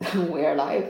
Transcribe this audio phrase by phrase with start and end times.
[0.14, 0.86] We are live.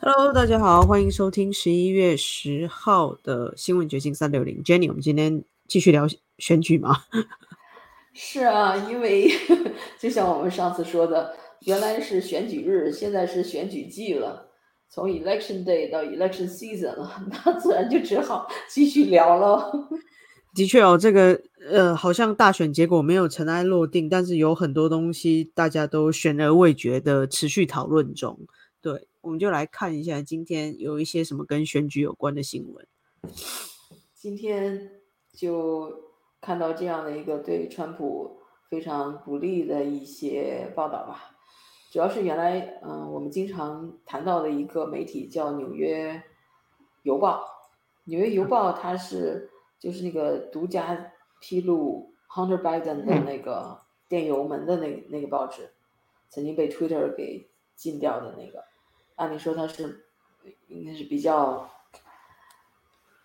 [0.00, 4.60] Hello，大家好，欢迎收听十一月十号的新闻掘金三六零。
[4.64, 6.04] Jenny，我们今天继续聊
[6.38, 6.96] 选举吗？
[8.12, 9.30] 是啊，因为
[10.00, 14.48] 就像我们上次说的，原来是选举日，现在是选举季了，
[14.88, 19.70] 从 Election Day 到 Election Season 了，那自然就只好继续聊了。
[20.58, 21.40] 的确哦，这个
[21.70, 28.40] 呃，好像大选结果没有尘埃落定，但是有很多东西大家都悬而未决的持续讨论中。
[28.80, 32.84] 对，我们就来看一下今天有一些什么跟选举有关的新闻。
[34.16, 34.90] 今天
[35.32, 35.92] 就
[36.40, 41.36] 看到这样的一个对川普非常不利的一些报道吧，
[41.92, 46.20] 主要是原来嗯，我们经常谈到的一个媒体叫《纽约
[47.04, 47.36] 邮报》，
[48.10, 49.50] 《纽约邮报》它是。
[49.78, 55.70] 就是那个独家披露 Hunter Biden 的那个电邮门的那那个报纸，
[56.28, 58.64] 曾经被 Twitter 给禁掉的那个，
[59.16, 60.06] 按理说它是
[60.66, 61.70] 应该是比较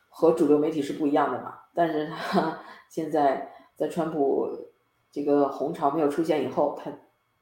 [0.09, 4.71] 和主流媒体是不一样的嘛，但是它现在在川普
[5.11, 6.91] 这个红潮没有出现以后，它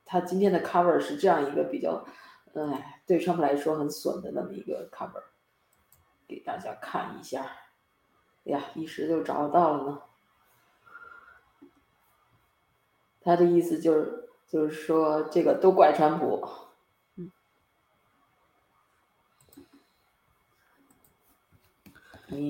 [0.05, 2.05] 它今天的 cover 是这样一个比较，
[2.53, 5.23] 哎，对川普来说很损的那么一个 cover，
[6.27, 7.45] 给大家看一下。
[8.45, 10.01] 呀，一时就找不到了呢。
[13.23, 16.43] 他的意思就是，就是说这个都怪川普。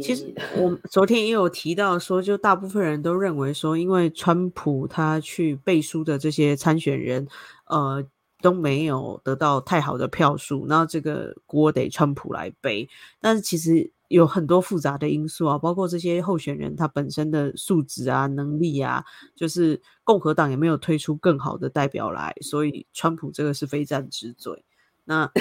[0.02, 7.28] 其实 我昨天也有提到说，就大部分人都认为说，因为川普他去背书的这些参选人，
[7.66, 8.06] 呃，
[8.42, 12.88] 都没有得到太好的票数，那这个锅得川普来背。
[13.19, 13.92] 但是其实。
[14.12, 19.03] 有很多复杂的因素啊，包括这些候选人他本身的素质啊、能力啊，
[19.36, 24.64] 就是共和党也没有推出更好的代表来，所以川普这个是非战之罪。
[25.06, 25.31] 那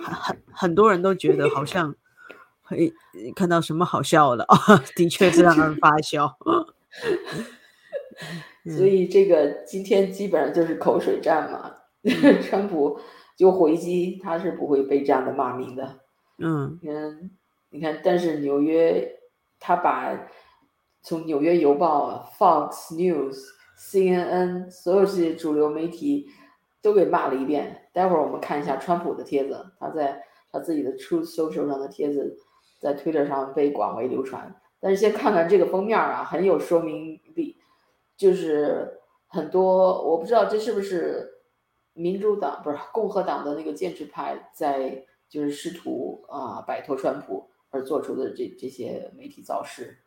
[0.00, 1.94] 很很多人都觉得好像
[2.62, 2.92] 会
[3.34, 4.56] 看到什么好笑的啊，
[4.96, 6.34] 的确是让人发笑。
[8.76, 11.72] 所以这个今天基本上就是口水战嘛，
[12.42, 13.00] 川普
[13.36, 16.00] 就回击，他是不会被这样的骂名的。
[16.38, 17.30] 嗯嗯。
[17.70, 19.16] 你看，但是纽约，
[19.58, 20.28] 他把
[21.02, 23.38] 从纽约邮报、Fox News、
[23.78, 26.26] CNN 所有这些主流媒体
[26.82, 27.88] 都给骂了一遍。
[27.92, 32.36] 待会儿我们看一下川普的帖子，他在他自己的 Truth Social 上的帖子，
[32.80, 34.54] 在 Twitter 上被广为流传。
[34.80, 37.56] 但是先看看这个封面啊，很有说明力，
[38.16, 41.30] 就是很多我不知道这是不是
[41.92, 47.49] 民主党不是共和党的那个建制派在就是试图啊摆脱川普。
[47.70, 49.98] 而做出的这这些媒体造势，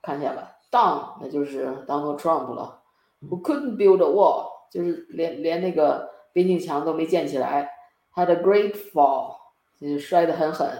[0.00, 2.80] 看见了，Down 那就是 Donald Trump 了
[3.20, 7.72] ，Who couldn't build a wall，就是连连那个边境墙都没建起来
[8.14, 9.36] ，Had a great fall，
[9.80, 10.70] 就是摔得很狠。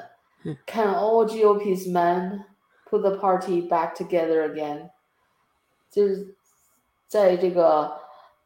[0.66, 2.44] Can all GOP's men
[2.88, 4.90] put the party back together again？
[5.90, 6.36] 就是
[7.08, 7.98] 在这个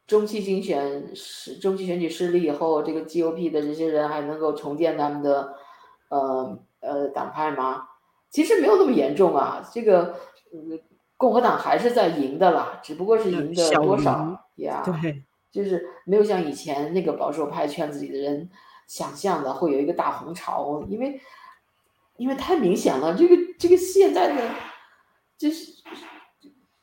[0.07, 5.53] 中期竞选失中期选举失利以后，这个 GOP 的这些人还能够重建他们的
[6.09, 6.57] 呃。
[6.83, 7.87] 呃，党派吗？
[8.29, 9.67] 其实没有那么严重啊。
[9.73, 10.15] 这个，
[10.53, 10.79] 嗯，
[11.17, 14.83] 共和党还是在赢的啦，只不过是赢的多少呀？
[14.85, 18.49] 对，就是没有像以前那个保守派圈子里的人
[18.87, 21.19] 想象的会有一个大红潮，因为
[22.17, 23.15] 因为太明显了。
[23.15, 24.41] 这个这个现在的，
[25.37, 25.71] 这是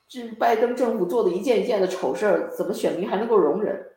[0.07, 3.87] 这拜登政府做的一件一件的丑事儿，怎么选民还能够容忍？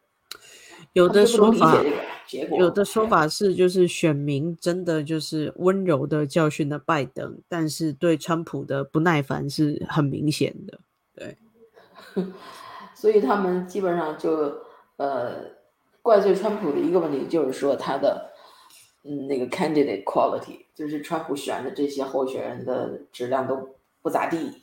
[0.93, 1.77] 有的说法，
[2.59, 10.81] 有的说法是，就是选民真的就是温柔的教训了拜登，但是对川普的不耐烦是很明显的。
[11.15, 11.37] 对，
[12.95, 14.63] 所以他们基本上就
[14.97, 15.35] 呃
[16.03, 18.33] 怪罪川普的一个问题，就是说他的
[19.05, 24.63] 嗯那个 candidate quality，就是川普选的这些候选人的质量都不咋地。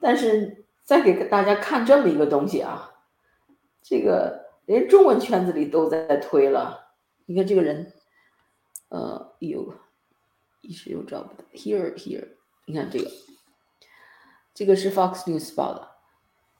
[0.00, 2.92] 但是再给大家看这么一个东西啊，
[3.82, 4.41] 这个。
[4.66, 6.94] 连中文圈子里都在推了，
[7.26, 7.92] 你看这个人，
[8.88, 9.74] 呃，有
[10.60, 12.36] 一时又找不到，here here，
[12.66, 13.10] 你看这个，
[14.54, 15.88] 这个是 Fox News 报的，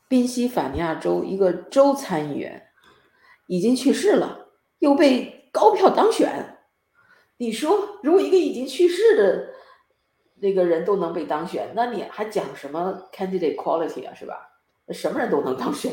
[0.08, 2.68] 宾夕法尼亚州一个州参议员
[3.46, 4.48] 已经去世了，
[4.80, 6.58] 又被高票当选。
[7.36, 9.52] 你说，如果一个已经去世的
[10.36, 14.14] 那个人都能被当选，那你还讲什么 candidate quality 啊？
[14.14, 14.48] 是吧？
[14.90, 15.92] 什么人都能当选。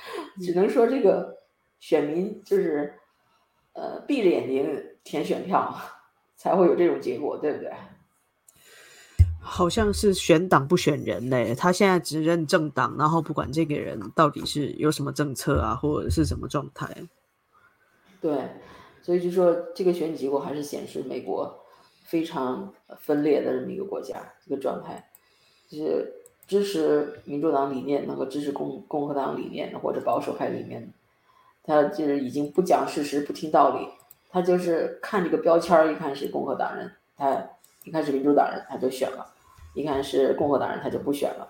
[0.40, 1.38] 只能说这个
[1.78, 2.94] 选民就是
[3.72, 5.74] 呃闭着眼睛填选票，
[6.36, 7.72] 才会有这种结果，对不对？
[9.42, 16.94] 好像是选党不选人嘞，他现在只认政党，然后不管这个人到底是有什么政策啊，或者是什么状态。
[18.20, 18.38] 对，
[19.02, 21.58] 所以就说这个选举结果还是显示美国
[22.04, 25.10] 非常分裂的这么一个国家，这个状态，
[25.68, 26.12] 就是
[26.50, 30.92] 支持民主党理念的和支持共共和党理念或者保守派理念，
[31.62, 33.86] 他就是已经不讲事实、不听道理，
[34.28, 37.50] 他就是看这个标签儿，一看是共和党人，他
[37.84, 39.24] 一看是民主党人，他就选了；
[39.74, 41.46] 一看是共和党人，他就不选了。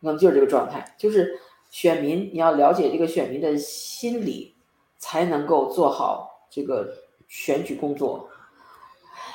[0.00, 1.38] 可能就是这个状态，就是
[1.70, 4.54] 选民你要了解这个选民的心理，
[4.96, 6.30] 才能够做好。
[6.50, 6.94] 这个
[7.28, 8.26] 选举工作，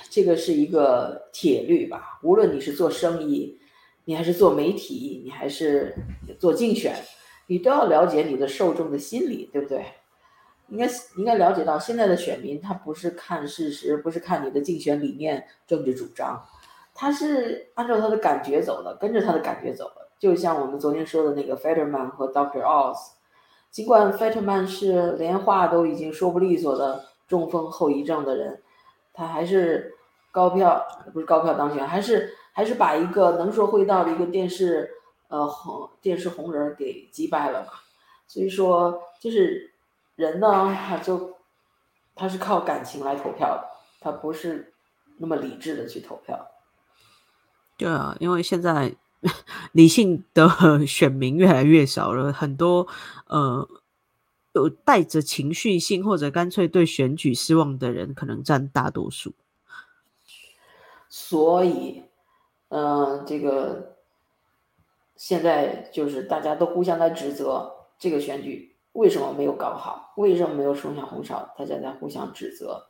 [0.09, 2.19] 这个是一个铁律吧？
[2.23, 3.59] 无论你是做生意，
[4.09, 5.95] 你还是做媒体，你还是
[6.39, 6.95] 做竞选，
[7.45, 9.85] 你都要了解你的受众的心理，对不对？
[10.69, 16.43] 应该应该了解到，现在的选民他不是看事实，不是看你的竞选理念、政治主张，
[16.95, 20.09] 他是按照他的感觉走的，跟着他的感觉走的。
[20.17, 22.63] 就像我们昨天说的那个 Fetterman 和 Dr.
[22.63, 22.97] Oz，
[23.69, 27.05] 尽管 Fetterman 是连话都已经说不利索的。
[27.27, 28.59] 中风后遗症的人，
[29.13, 29.93] 他还是
[30.31, 30.83] 高票
[31.13, 34.91] 不是高票当选，还是还是把一个能说会道的一个电视
[35.29, 37.67] 呃红电视红人给击败了嘛。
[38.27, 39.71] 所以说，就是
[40.17, 41.37] 人呢，他就
[42.13, 43.65] 他是靠感情来投票的，
[44.01, 44.73] 他不是
[45.19, 46.51] 那么理智的去投票。
[47.77, 48.93] 对啊，因为现在
[49.71, 52.85] 理性的选民越来越少了，很多
[53.27, 53.65] 呃。
[54.53, 59.31] 有带着情绪性或者干脆对选举失望的人，可能占大多数。
[61.07, 62.03] 所以，
[62.69, 63.97] 嗯，这个
[65.15, 72.87] 现在就是大家都互相在指责这个选举为什么没有搞好，为什么没有冲向红潮，大家在互相指责。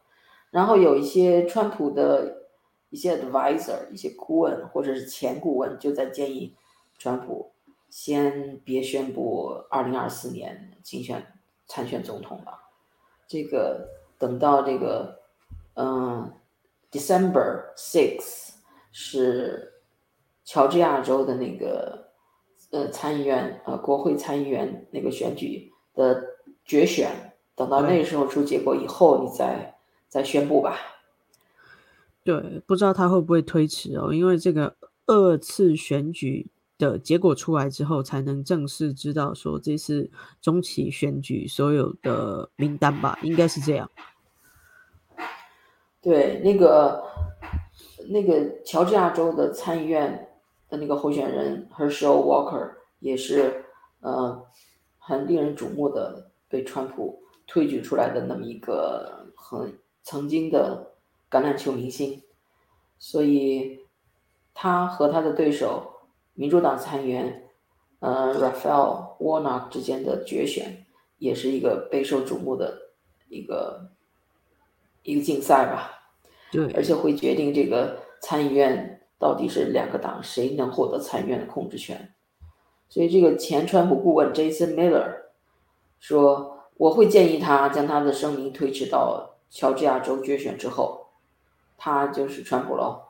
[0.52, 2.48] 然后有一些川普的
[2.90, 6.56] 一些 advisor、一些顾问或者是前顾问就在建议
[6.98, 7.52] 川普
[7.90, 11.34] 先别宣布二零二四年竞选。
[11.72, 12.60] 参选总统了，
[13.28, 13.88] 这个
[14.18, 15.20] 等到这个，
[15.76, 16.34] 嗯
[16.92, 18.49] ，December sixth
[18.92, 19.74] 是
[20.44, 22.12] 乔治亚州的那个
[22.72, 26.24] 呃参议员呃国会参议员那个选举的
[26.66, 29.76] 决选，等到那时候出结果以后，你再
[30.08, 30.78] 再宣布吧。
[32.24, 34.76] 对，不知道他会不会推迟哦，因为这个
[35.06, 36.48] 二次选举。
[36.80, 40.10] 的结果出来之后，才能正式知道说这次
[40.42, 43.92] 中期选举所有的名单吧，应该是这样。
[46.02, 47.04] 对，那个
[48.12, 50.30] 那个乔治亚州的参议院
[50.68, 53.66] 的那个候选人 Herschel Walker 也是
[54.00, 54.46] 呃
[54.98, 60.94] 很令人瞩目的，被川普推举出来的那么一个很曾经的
[61.30, 62.24] 橄榄球明星，
[62.98, 63.80] 所以
[64.54, 65.96] 他和他的对手。
[66.34, 67.50] 民主党参议员，
[68.00, 70.86] 呃，Raphael Warnock 之间的决选，
[71.18, 72.94] 也是一个备受瞩目的
[73.28, 73.90] 一个
[75.04, 75.99] 一个竞赛吧。
[76.52, 82.14] 对，而且会决定这个参议院到底是两个党谁能获得参议院的控制权。
[82.90, 85.14] 所以，这个前川普顾问 Jason Miller
[86.00, 91.08] 说：“我会建议他将他的声明推迟到乔治亚州决选之后。”
[91.78, 93.02] 他就是川普喽。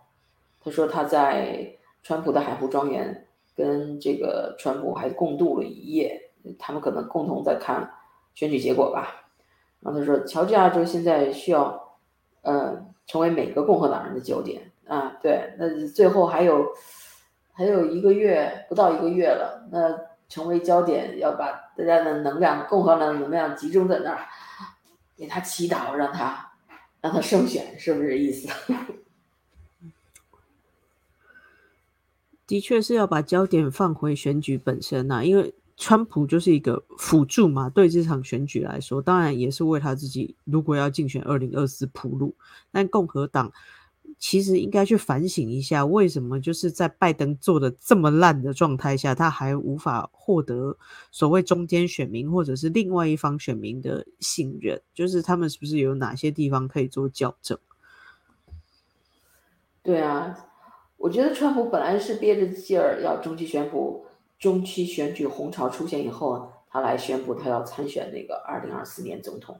[0.64, 1.76] 他说他在。
[2.02, 3.28] 川普的海湖庄园
[3.58, 7.92] 跟这个川普还共度了一夜，他们可能共同在看
[8.34, 9.30] 选举结果吧。
[9.82, 11.98] 然后他说，乔治亚州现在需要，
[12.42, 15.18] 呃，成为每个共和党人的焦点啊。
[15.22, 16.66] 对，那最后还有
[17.52, 20.00] 还有一个月不到一个月了，那
[20.30, 24.28] 成为焦点，要把大家的能量，共和党的能量集中在那儿，
[25.18, 26.52] 给他祈祷，让他
[27.02, 28.48] 让他胜选，是不是这意思？
[32.46, 42.36] 的确是要把焦点放回选举本身呐，因为川普就是一个辅助嘛，对这场选举来说，当然也是为他自己如果要竞选二零二四铺路。
[42.70, 43.52] 但共和党
[44.18, 50.78] 其实应该去反省一下，为什么就是在拜登做的这么烂的状态下，他还无法获得
[51.12, 54.80] 所谓中间选民或者是另外一方选民的信任？
[54.94, 57.58] 就是他们是不是有哪些地方可以做校正？
[59.82, 60.46] 对啊。
[60.98, 64.06] 我觉得川普本来是憋着劲儿要中期宣布，
[64.40, 69.60] 中期选举红潮出现以后，他来宣布他要参选那个二零二四年总统，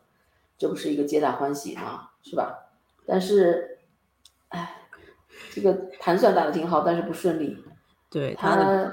[0.58, 2.12] 这不是一个皆大欢喜吗？
[2.24, 2.70] 是吧？
[3.06, 3.80] 但是，
[4.50, 4.84] 哎，
[5.52, 7.58] 这个盘算打的挺好，但是不顺利。
[8.10, 8.92] 对他，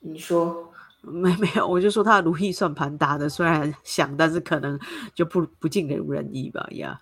[0.00, 1.66] 你说没没有？
[1.66, 4.78] 我就说他的如意算盘打的虽然响，但是可能
[5.14, 6.66] 就不不尽如人意吧？
[6.72, 7.00] 呀。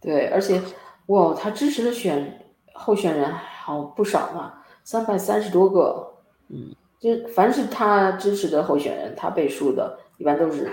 [0.00, 0.60] 对，而且，
[1.06, 3.32] 哇，他支持的选候选人
[3.64, 4.52] 好不少呢，
[4.84, 6.12] 三百三十多个。
[6.48, 10.70] 嗯，就凡是他支持的候选人，他背书的，一般都是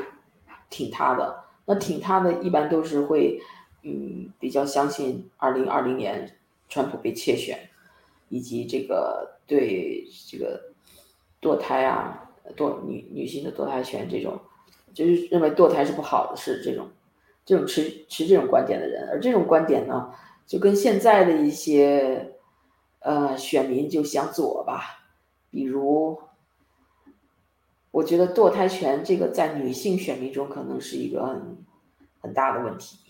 [0.70, 1.42] 挺他的。
[1.64, 3.40] 那挺他的一般都是会，
[3.84, 6.36] 嗯，比较相信二零二零年
[6.68, 7.58] 川普被窃选，
[8.28, 10.62] 以及这个对这个
[11.42, 14.38] 堕胎啊、堕女女性的堕胎权这种，
[14.94, 16.90] 就是认为堕胎是不好的，是这种
[17.46, 19.08] 这种持持这种观点的人。
[19.10, 20.12] 而这种观点呢，
[20.46, 22.36] 就跟现在的一些
[23.02, 25.06] 呃选民就向左吧，
[25.52, 26.20] 比如。
[27.92, 31.58] 我觉得堕胎权这个在女性选民中可能是一个很
[32.22, 33.01] 很大的问题。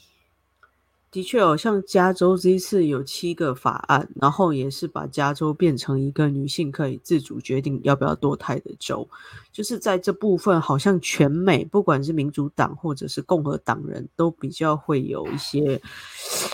[1.11, 9.05] 的确哦，像加州这一次有七个法案，然后也是把加州变成一个女性可以自主决定要不要堕胎的州。
[9.51, 15.81] 就是在这部分，好像全美不管是民主党或者是共和党人都比较会有一些，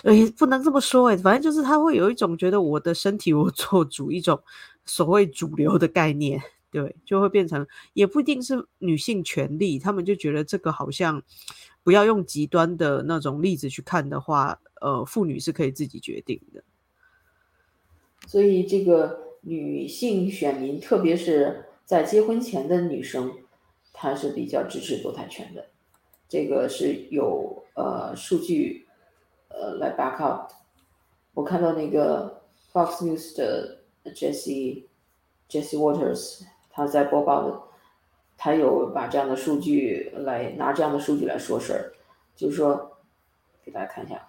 [0.03, 4.41] 哎，不能这么说哎，反正就是他会有一种觉得我的身体我做主，一种
[4.85, 6.41] 所谓主流的概念。
[6.69, 11.23] 对，就会变成也不一定是女性权利，他们就觉得这个好像
[11.87, 16.61] 不要用极端的那种例子去看的话，呃，妇女是可以自己决定的。
[18.27, 23.31] 所以这个女性选民，特别是在结婚前的女生，
[23.93, 25.67] 她是比较支持堕胎权的。
[26.27, 28.85] 这个是有呃数据
[29.47, 30.51] 呃来 back up。
[31.33, 32.41] 我看到那个
[32.73, 33.79] Fox News 的
[34.13, 34.87] Jesse
[35.49, 36.41] Jesse Waters。
[36.69, 37.61] 他在播报的，
[38.37, 41.91] 他有把这样的数据来拿这样的数据来说事儿，
[42.35, 42.97] 就是说，
[43.65, 44.27] 给大家看一下，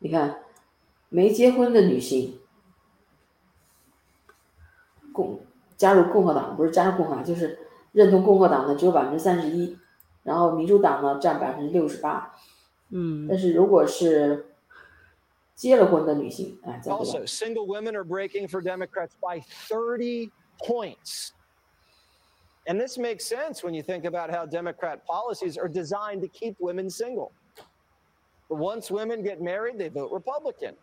[0.00, 0.40] 你看，
[1.08, 2.40] 没结婚的女性，
[5.12, 5.40] 共
[5.76, 7.58] 加入共和党不是加入共和党，就是
[7.92, 9.78] 认同共和党的只有百分之三十一，
[10.24, 12.34] 然后民主党呢占百分之六十八。
[12.88, 14.49] 嗯，但是如果是
[15.59, 21.31] 结了婚的女性，哎，再 Also, single women are breaking for Democrats by 30 points.
[22.67, 26.55] And this makes sense when you think about how Democrat policies are designed to keep
[26.59, 27.31] women single.
[28.49, 30.75] But once women get married, they vote Republican.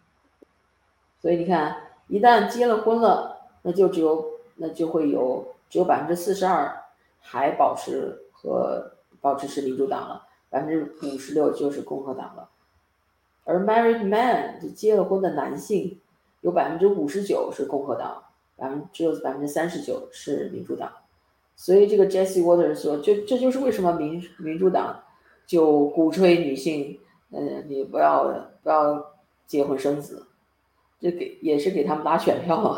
[1.21, 1.76] 所以你看，
[2.09, 6.85] 一旦结了婚了，那就只有那就会有只有百分之四十二
[7.21, 10.26] 还保持和保持是民主党了。
[10.49, 12.49] 百分之五十六就是共和党了，
[13.48, 16.00] 而 married man 就结了婚的男性，
[16.42, 18.22] 有百分之五十九是共和党，
[18.58, 20.92] 百分只有百分之三十九是民主党。
[21.56, 25.01] 所以这个 Jesse Waters 说，这这就是为什么民民主党
[25.48, 27.00] 就鼓吹女性，
[27.32, 28.25] 嗯，你不要
[28.62, 29.13] 不要
[29.48, 30.27] 结婚生子，
[31.00, 32.77] 这给也是给他们拉选票。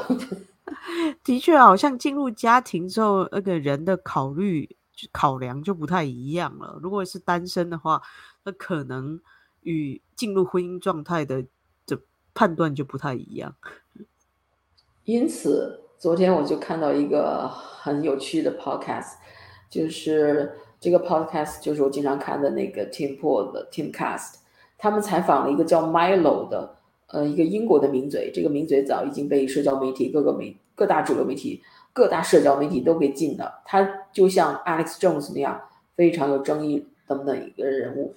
[1.25, 4.77] 的确，好像进入家庭之后，那个人的考虑。
[5.13, 6.77] 考量就不太一样了。
[6.83, 8.01] 如果是单身的话，
[8.43, 9.17] 那可能
[9.61, 11.43] 与进入婚姻状态的
[11.85, 11.97] 的
[12.33, 13.55] 判断就不太一样。
[15.05, 19.13] 因此，昨天我就看到一个很有趣的 podcast，
[19.69, 24.39] 就是这个 podcast 就是我经常看的那个 Tim Pool 的 Timcast，
[24.77, 26.75] 他们采访了一个叫 Milo 的，
[27.07, 28.29] 呃，一个英国的名嘴。
[28.33, 31.63] 这个名嘴早已经被社交媒体各个媒各大主流媒体。
[31.93, 33.81] 各大社交媒体都给禁了，他
[34.13, 35.59] 就像 Alex Jones 那样
[35.95, 38.13] 非常有争议等等一个人物，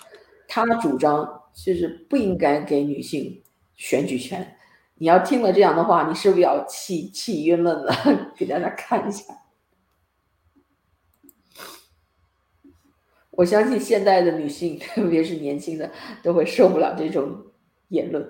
[0.46, 3.42] 他主张就是不应该给女性
[3.74, 4.56] 选举权。
[4.96, 8.32] 你要听了这样的话，你是不是要气气晕了呢？
[8.36, 9.24] 给大家看一下，
[13.30, 15.90] 我相信现代的女性，特别是年轻的，
[16.22, 17.46] 都会受不了这种
[17.88, 18.24] 言论。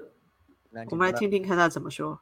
[0.88, 2.21] 我们来听听看他怎么说。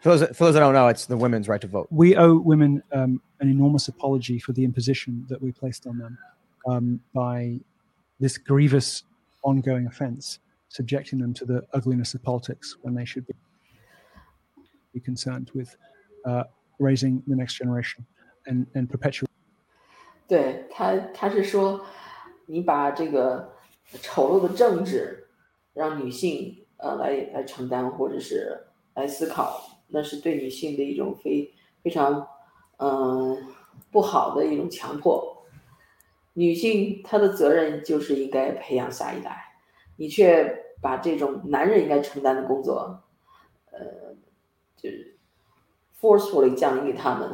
[0.00, 1.86] For those, for those that don't know, it's the women's right to vote.
[1.92, 6.18] We owe women um, an enormous apology for the imposition that we placed on them
[6.66, 7.60] um, by
[8.18, 9.04] this grievous
[9.43, 10.39] ongoing offense,
[10.69, 13.33] subjecting them to the ugliness of politics when they should be,
[14.93, 15.75] be concerned with
[16.25, 16.43] uh,
[16.79, 18.05] raising the next generation
[18.45, 19.27] and, and perpetuating.
[20.27, 21.85] 对他，他是说，
[22.47, 23.53] 你把这个
[24.01, 25.27] 丑陋的政治
[25.73, 32.27] 让女性呃来来承担，或者是来思考那是对女性的一种非非常
[32.79, 33.37] 嗯
[33.89, 35.30] 不好的一种强迫。
[36.34, 39.54] 女性她的责任就是应该培养下一代，
[39.96, 43.02] 你却把这种男人应该承担的工作，
[43.70, 43.80] 呃，
[44.76, 45.16] 就是
[46.00, 47.30] forcefully 降临给他们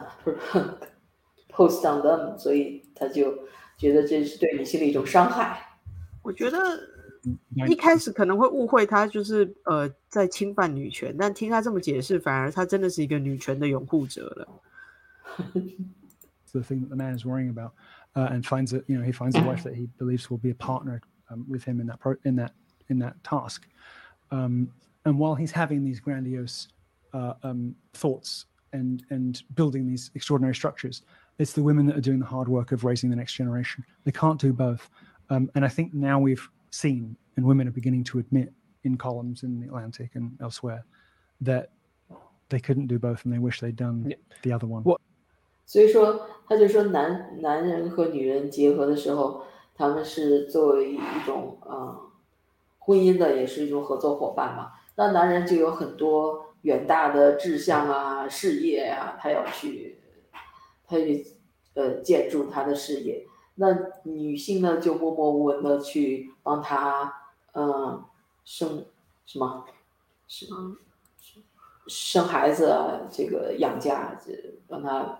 [1.50, 5.78] ，post on them，所以他就觉得这是对女性的一种伤害。
[6.22, 6.58] 我觉得。
[7.66, 14.48] 一开始可能会误会他就是呃在侵犯女权，但听他这么解释，反而他真的是一个女权的拥护者了。
[16.52, 17.72] the thing that the man is worrying about,
[18.18, 20.50] uh, and finds that you know he finds a wife that he believes will be
[20.50, 22.52] a partner um, with him in that pro- in that
[22.88, 23.68] in that task.
[24.32, 24.72] Um,
[25.04, 26.68] and while he's having these grandiose
[27.14, 31.02] uh, um, thoughts and and building these extraordinary structures,
[31.38, 33.84] it's the women that are doing the hard work of raising the next generation.
[34.02, 34.90] They can't do both,
[35.30, 39.44] um, and I think now we've seen, and women are beginning to admit in columns
[39.44, 40.84] in the Atlantic and elsewhere,
[41.40, 41.70] that
[42.48, 44.82] they couldn't do both, and they wish they'd done the other one.
[44.82, 44.98] Well,
[45.68, 49.42] 所以说，他就说男男人和女人结合的时候，
[49.74, 51.94] 他们是作为一种嗯
[52.78, 54.72] 婚姻的，也是一种合作伙伴嘛。
[54.96, 60.00] 那男人就有很多远大的志向啊、事业啊，他要去，
[60.86, 61.26] 他去
[61.74, 63.26] 呃建筑他的事业。
[63.56, 67.12] 那女性呢，就默默无闻的去帮他，
[67.52, 68.02] 嗯，
[68.42, 68.86] 生
[69.26, 69.66] 什么，
[70.26, 70.78] 生
[71.86, 74.32] 生孩子啊，这个养家，这
[74.66, 75.18] 帮他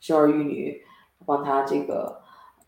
[0.00, 0.82] 生儿育女，
[1.26, 2.20] 帮他这个，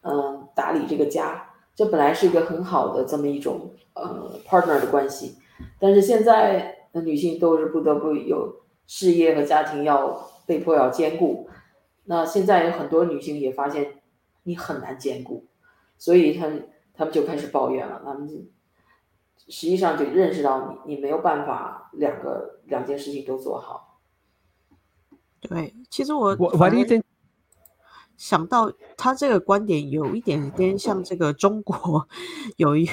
[0.03, 1.47] 嗯，打理这个家。
[1.75, 5.37] 这本来是一个很好的这么一种呃 partner 的关系。
[5.79, 11.49] 但是现在的女性都是不得不有事业和家庭要被迫要兼顾，
[12.05, 14.01] 那现在有很多女性也发现
[14.43, 15.47] 你很难兼顾，
[15.97, 16.51] 所以她
[16.93, 18.03] 她们就开始抱怨了。
[18.05, 18.29] 她们
[19.49, 24.01] 实际上就认识到你你没有办法两个两件事情都做好。
[25.41, 27.03] 对，其实我 Why do you think？
[28.21, 32.07] 想到他这个观点有一点点像这个中国
[32.59, 32.87] 有一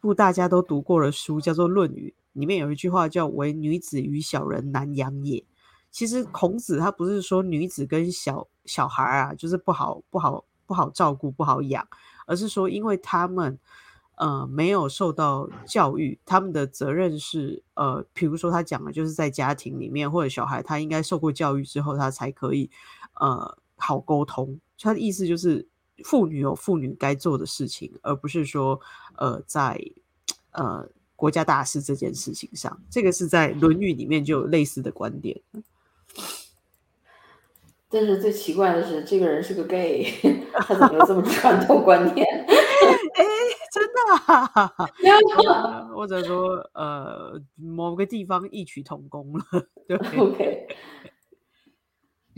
[0.00, 5.44] 部大家都读过的书，叫做《论语》，里面有一句话叫“唯女子与小人难养也”。
[5.92, 11.86] 其实孔子他不是说女子跟小小孩啊，就是不好不好不好照顾不好养，
[12.26, 13.56] 而是说因为他们
[14.16, 22.68] 呃没有受到教育，他们的责任是呃，比如说他讲的就是在家庭里面或者小孩他应该受过教育之后，他才可以
[23.20, 24.58] 呃好沟通。
[24.78, 25.66] 他的意思就是，
[26.04, 28.80] 妇女有妇女该做的事情，而不是说，
[29.16, 29.80] 呃，在
[30.52, 35.40] 呃国家大事这件事情上，这个是在《论语》里面就有类似的观点。
[37.88, 40.12] 但是最奇怪的是，这个人是个 gay，
[40.66, 42.26] 他怎么有这么传统观念？
[43.14, 43.24] 哎，
[43.72, 45.86] 真的？
[45.94, 49.44] 或者说，呃，某个地方异曲同工了？
[49.86, 50.66] 对，OK。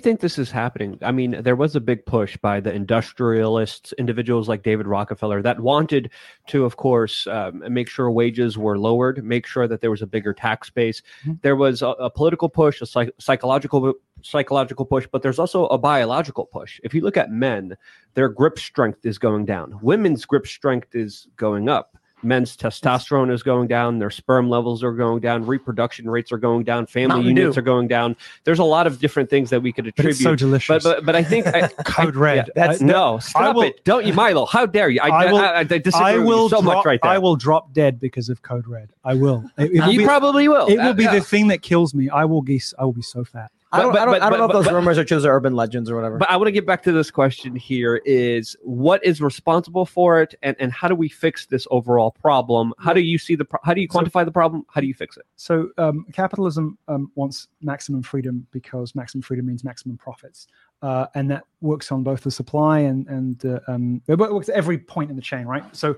[0.02, 0.98] Think this is happening?
[1.02, 5.60] I mean, there was a big push by the industrialists, individuals like David Rockefeller, that
[5.60, 6.10] wanted
[6.48, 10.06] to, of course, um, make sure wages were lowered, make sure that there was a
[10.06, 11.02] bigger tax base.
[11.22, 11.34] Mm-hmm.
[11.42, 15.78] There was a, a, political push, a psych- psychological psychological push, but there's also a
[15.78, 16.80] biological push.
[16.82, 17.76] If you look at men,
[18.14, 19.78] their grip strength is going down.
[19.82, 24.92] Women's grip strength is going up men's testosterone is going down, their sperm levels are
[24.92, 27.60] going down, reproduction rates are going down, family Mountain units Dew.
[27.60, 28.16] are going down.
[28.44, 30.18] There's a lot of different things that we could attribute.
[30.18, 30.84] But so delicious.
[30.84, 32.36] But, but, but I think I, code red.
[32.36, 33.18] Yeah, that's I, no.
[33.18, 33.84] Stop will, it!
[33.84, 34.46] Don't you, Milo?
[34.46, 35.00] How dare you?
[35.00, 35.38] I, I will.
[35.38, 37.10] I, I disagree will so drop, much right there.
[37.10, 38.90] I will drop dead because of code red.
[39.04, 39.44] I will.
[39.58, 40.66] It, you be, probably will.
[40.66, 42.08] It will be uh, the thing that kills me.
[42.08, 42.60] I will be.
[42.78, 43.50] I will be so fat.
[43.72, 45.56] I don't, but, I don't, but, I don't know if those rumors are just urban
[45.56, 46.18] legends or whatever.
[46.18, 50.22] But I want to get back to this question here is what is responsible for
[50.22, 52.72] it and, and how do we fix this overall problem?
[52.78, 54.64] How do you see the, how do you quantify so, the problem?
[54.68, 55.24] How do you fix it?
[55.34, 60.46] So um, capitalism um, wants maximum freedom because maximum freedom means maximum profits.
[60.82, 64.54] Uh, and that works on both the supply and, and uh, um, it works at
[64.54, 65.64] every point in the chain, right?
[65.74, 65.96] So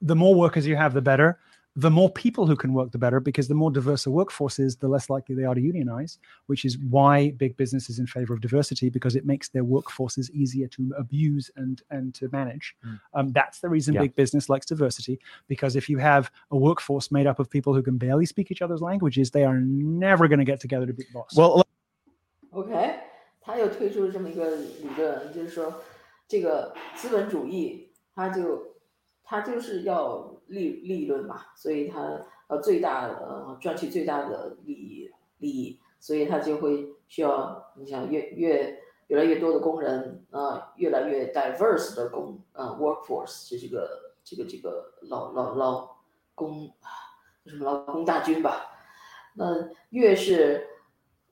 [0.00, 1.40] the more workers you have, the better
[1.77, 4.77] the more people who can work, the better, because the more diverse a workforce is,
[4.77, 8.33] the less likely they are to unionize, which is why big business is in favor
[8.33, 12.77] of diversity, because it makes their workforces easier to abuse and, and to manage.
[12.85, 12.99] Mm.
[13.13, 14.03] Um, that's the reason yeah.
[14.03, 17.83] big business likes diversity, because if you have a workforce made up of people who
[17.83, 21.03] can barely speak each other's languages, they are never going to get together to be
[21.03, 21.35] the boss.
[21.35, 21.65] Well,
[22.51, 22.99] OK，
[23.41, 25.81] 他又推出了这么一个理论，就是说，
[26.25, 28.77] 这个资本主义，它就
[29.25, 45.96] 他就是要 利利润嘛，所以他呃最大呃赚取最大的利益利益，所以他就会需要你想越越越来越多的工人啊，越来越 diverse 的工呃 workforce 是这个这个这个劳劳劳
[46.34, 46.72] 工
[47.46, 48.66] 什么劳工大军吧，
[49.34, 50.66] 那越是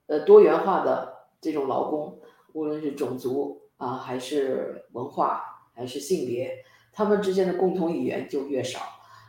[0.06, 2.20] 呃多元化的这种劳工，
[2.52, 5.42] 无论是种族啊还是文化
[5.74, 6.64] 还是性别。
[6.92, 8.80] 他们之间的共同语言就越少。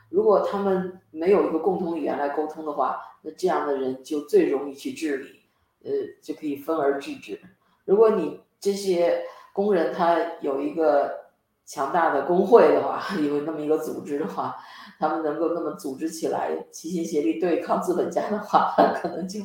[0.09, 5.41] 如果他们没有一个共同语言来沟通的话，那这样的人就最容易去治理，
[5.83, 5.91] 呃，
[6.21, 7.39] 就可以分而治之。
[7.85, 11.29] 如果你这些工人他有一个
[11.65, 14.55] 强大的工会的话， 有那么一个组织的话，
[14.97, 19.39] 他们能够那么组织起来，齐心协力对抗资本家的话， 可能就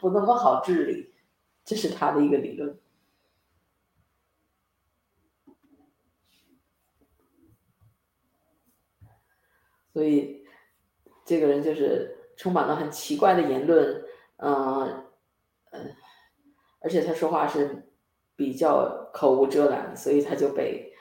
[0.00, 1.10] 不那么好治理。
[1.64, 2.78] 这是他的一个理论。
[9.94, 10.44] 所以，
[11.24, 14.02] 这个人就是充满了很奇怪的言论，
[14.38, 15.04] 嗯
[15.70, 15.94] 嗯，
[16.80, 17.86] 而且他说话是
[18.34, 20.92] 比较口无遮拦，所以他就被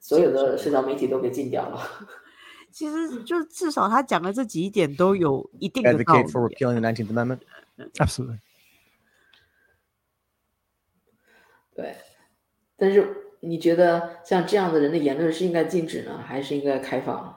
[0.00, 1.80] 所有的社交媒体都给禁掉了。
[2.72, 6.04] 其实就至少他讲的这几点都有一定的道理。
[6.04, 7.40] Advocate for repealing the Nineteenth Amendment.
[7.94, 8.40] Absolutely.
[11.72, 11.94] 对，
[12.76, 17.36] 但是你觉得像这样的人的言论是应该禁止呢，还是应该开放？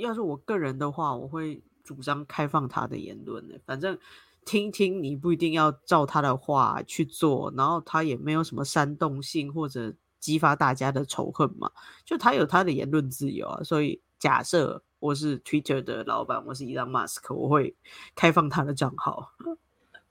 [0.00, 3.58] 要是我个人的话，我会主张开放他的言论的。
[3.64, 3.98] 反正
[4.44, 11.70] 听听，你不一定要照他的话去做，然后他也没有什么煽动性或者激发大家的仇恨嘛。
[12.04, 17.76] 就他有他的言论自由啊，所以假设我是 Twitter 的老板，我是伊朗马斯克，我会
[18.14, 19.32] 开放他的账号。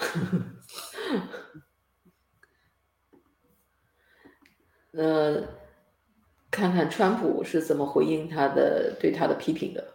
[4.92, 5.40] 那
[6.50, 9.94] 看看川普是怎么回应他的对他的批评的。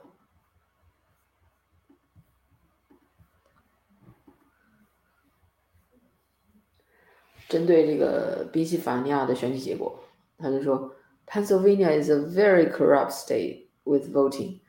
[7.48, 10.00] 针对这个宾夕法尼亚的选举结果，
[10.38, 10.96] 他就说
[11.28, 14.62] ：“Pennsylvania is a very corrupt state with voting。”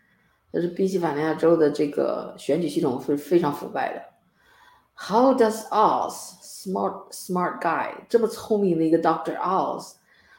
[0.53, 4.03] 但是宾夕法尼亚州的这个选举系统是非常腐败的。
[4.95, 9.95] How does Oz smart smart guy 这么聪明的一个 Doctor Oz？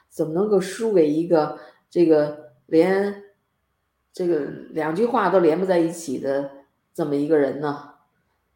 [0.09, 3.23] 怎么能够输给一个这个连
[4.11, 4.39] 这个
[4.71, 6.51] 两句话都连不在一起的
[6.93, 7.93] 这么一个人呢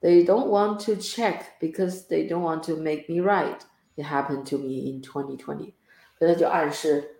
[0.01, 3.59] ？They don't want to check because they don't want to make me right.
[3.95, 5.73] It happened to me in 2020.
[6.17, 7.17] 所以他就暗示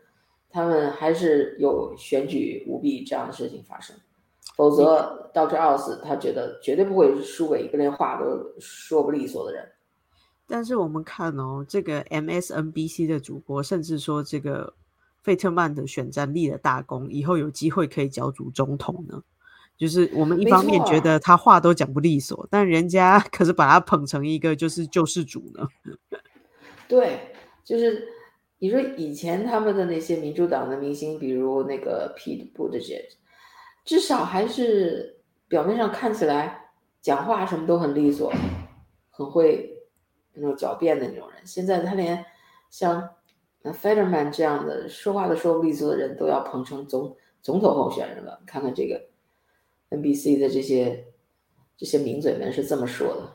[0.50, 3.96] 他们还是有选举舞弊这样的事情发生，
[4.56, 5.58] 否则 Dr.
[5.58, 9.72] Oz 他觉得绝对不会输给一个连话都说不利索的人。
[10.52, 14.74] 但是我们看哦，这个 MSNBC 的主播甚至说，这个
[15.24, 19.24] 费特曼的选战立了大功，以后有机会可以角逐总统呢。
[19.78, 25.66] 就是我们一方面觉得他话都讲不利索，但人家 可是把他捧成一个就是救世主呢。
[26.90, 27.34] 对，
[27.64, 28.06] 就是
[28.60, 33.06] 你说以前他们的那些民主党的明星，比如那个 Pete Buttigieg，
[33.86, 38.34] 至少还是表面上看起来讲话什么都很利索，
[39.12, 39.71] 很会。
[40.35, 42.25] 那种狡辩的那种人，现在他连
[42.71, 43.09] 像
[43.63, 48.41] 那 Federman 这样的说话都说不利索的人都要捧成总总统候选人了。
[48.47, 49.01] 看看这个
[49.91, 51.05] NBC 的这些
[51.77, 53.33] 这些名嘴们是这么说的。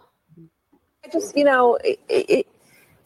[1.03, 2.47] I just, you know, it, it,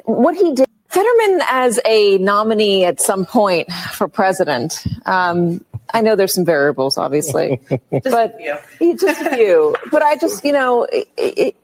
[0.03, 4.83] what he did, Fetterman as a nominee at some point for president.
[5.05, 5.63] Um,
[5.93, 7.59] I know there's some variables, obviously,
[8.03, 8.37] but
[8.79, 9.75] just a few.
[9.91, 11.55] But I just, you know, it,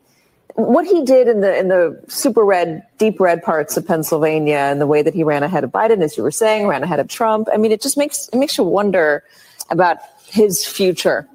[0.57, 4.81] what he did in the in the super red, deep red parts of Pennsylvania, and
[4.81, 7.09] the way that he ran ahead of Biden, as you were saying, ran ahead of
[7.09, 7.49] Trump.
[7.53, 9.23] I mean, it just makes it makes you wonder
[9.71, 11.29] about his future.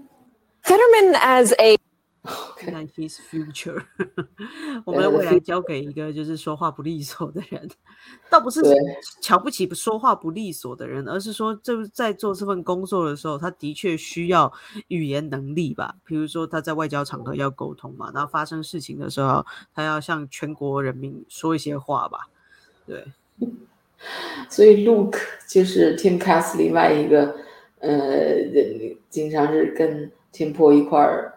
[0.64, 1.78] Fetterman as a
[2.62, 3.84] Nice future，
[4.86, 7.68] 我们的未来交给一个就是说话不利索的人，
[8.30, 8.62] 倒不是
[9.20, 14.54] 瞧不起说话不利索的人，而是说就是在做这份工作的时候，他的确需要
[14.90, 15.96] 语言能力吧。
[16.06, 22.30] 比如说他在外交场合要沟通嘛，然后发生事情的时候，他要向全国人民说一些话吧。
[22.86, 23.04] 对，
[24.48, 27.36] 所以 Luke 就是 Tim Cass 另外一个
[27.80, 28.36] 呃，
[29.10, 31.31] 经常是跟 Tim Po 一块儿。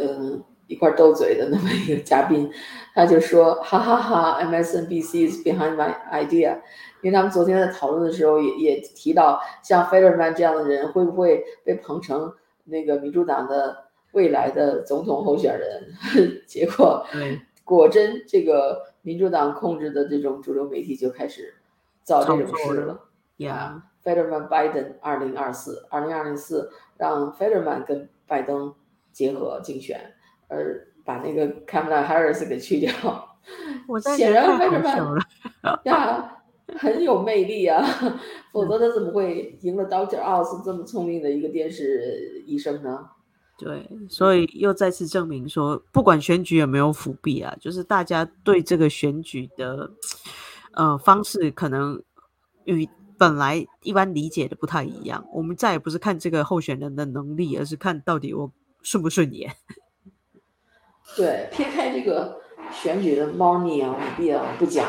[0.00, 2.50] 嗯，一块斗嘴的那么一个嘉宾，
[2.94, 6.58] 他就说：“哈哈哈，MSNBC is behind my idea。”
[7.02, 12.32] 因为他们昨天在讨论的时候，也也提到像 Federman 这样的人会不会被捧成
[12.64, 15.94] 那个民主党的未来的总统候选人？
[16.46, 17.04] 结果，
[17.64, 21.54] 果真这个民主党控制的这种主流媒体就开始
[22.02, 23.00] 造这种事了。
[23.38, 28.74] Yeah，Federman Biden 二零二四，二零二零四让 Federman 跟拜登。
[29.12, 30.00] 结合竞选，
[30.48, 32.92] 而把那个 Kamala Harris 给去掉，
[33.88, 35.18] 我显然为什么
[35.84, 36.36] 呀？
[36.78, 37.84] 很有魅力啊，
[38.52, 43.08] 否则他怎么会赢了 Doctor Oz 这么聪明的一个电视医生呢？
[43.58, 49.90] 对，所以又再次证明说，不管选举有没有舞弊啊，就是大家对这个选举的
[50.74, 52.00] 呃方式可能
[52.66, 55.26] 与本来一般理解的不太一样。
[55.34, 58.52] 我们再也不是看这个候选人的能力，而是看到底我。
[58.82, 59.50] 顺不顺眼？
[61.16, 62.40] 对，撇开这个
[62.72, 64.88] 选举的猫腻啊、舞弊啊不讲，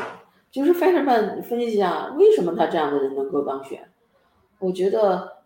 [0.50, 3.90] 就是 Fetterman 分析一下，为什么他这样的人能够当选？
[4.60, 5.42] 我觉得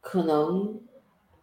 [0.00, 0.80] 可能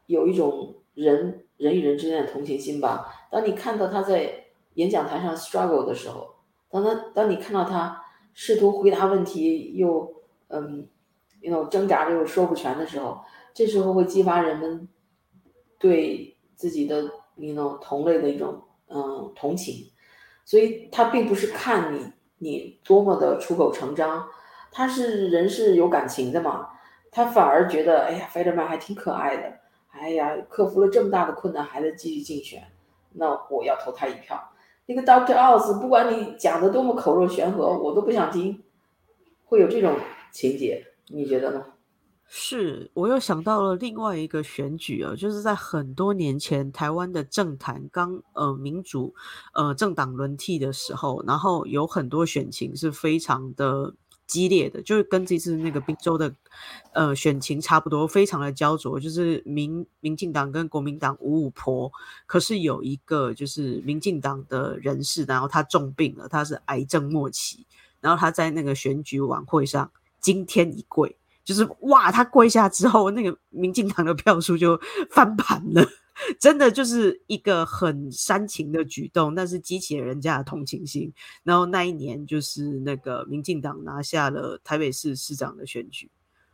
[0.06, 3.28] 有一种人人与人之间的同情心吧。
[3.30, 6.36] 当你看到他在演讲台上 struggle 的时候，
[6.70, 8.02] 当他当你看到他
[8.34, 10.14] 试图回答问题又
[10.48, 10.88] 嗯，
[11.42, 13.20] 那种挣扎着又说不全的时候，
[13.54, 14.88] 这时候会激发人们。
[15.84, 17.04] 对自己的
[17.36, 19.92] 你 know 同类的一种嗯同情，
[20.46, 24.26] 所以他并不是看你你多么的出口成章，
[24.72, 26.70] 他是人是有感情的嘛，
[27.12, 32.64] 他反而觉得哎呀，费德曼还挺可爱的，哎呀，克服了这么大的困难还在继续竞选，
[33.12, 34.42] 那我要投他一票。
[34.86, 38.64] 那个 Doctor Oz，不管你讲的多么口若悬河，我都不想听，
[39.44, 39.98] 会有这种
[40.32, 41.73] 情节，你觉得呢？
[42.28, 49.14] 是我又想到了另外一个选举啊，就是在很多年前台湾的政坛刚呃民主
[49.54, 53.94] 呃政党轮替的时候，然后有很多选情是非常的
[54.26, 56.34] 激烈的，就是跟这次那个滨州的
[56.94, 61.92] 呃选情差不多，非常的焦灼，就是民民进党跟国民党五五婆，
[62.26, 67.68] 可是有一个就是民进党的人士，然后他重病了，他是癌症末期，
[68.02, 71.16] 然后他在那个选举晚会上惊天一跪。
[71.46, 74.80] 就是哇，他跪下之后，那个民进党的票数就
[75.10, 75.86] 翻盘了，
[76.40, 81.12] 真的就是一个很煽情的举动，但是激起了人家的同情心。
[81.44, 86.10] 然后那一年就是那个民进党拿下了台北市市长的选举，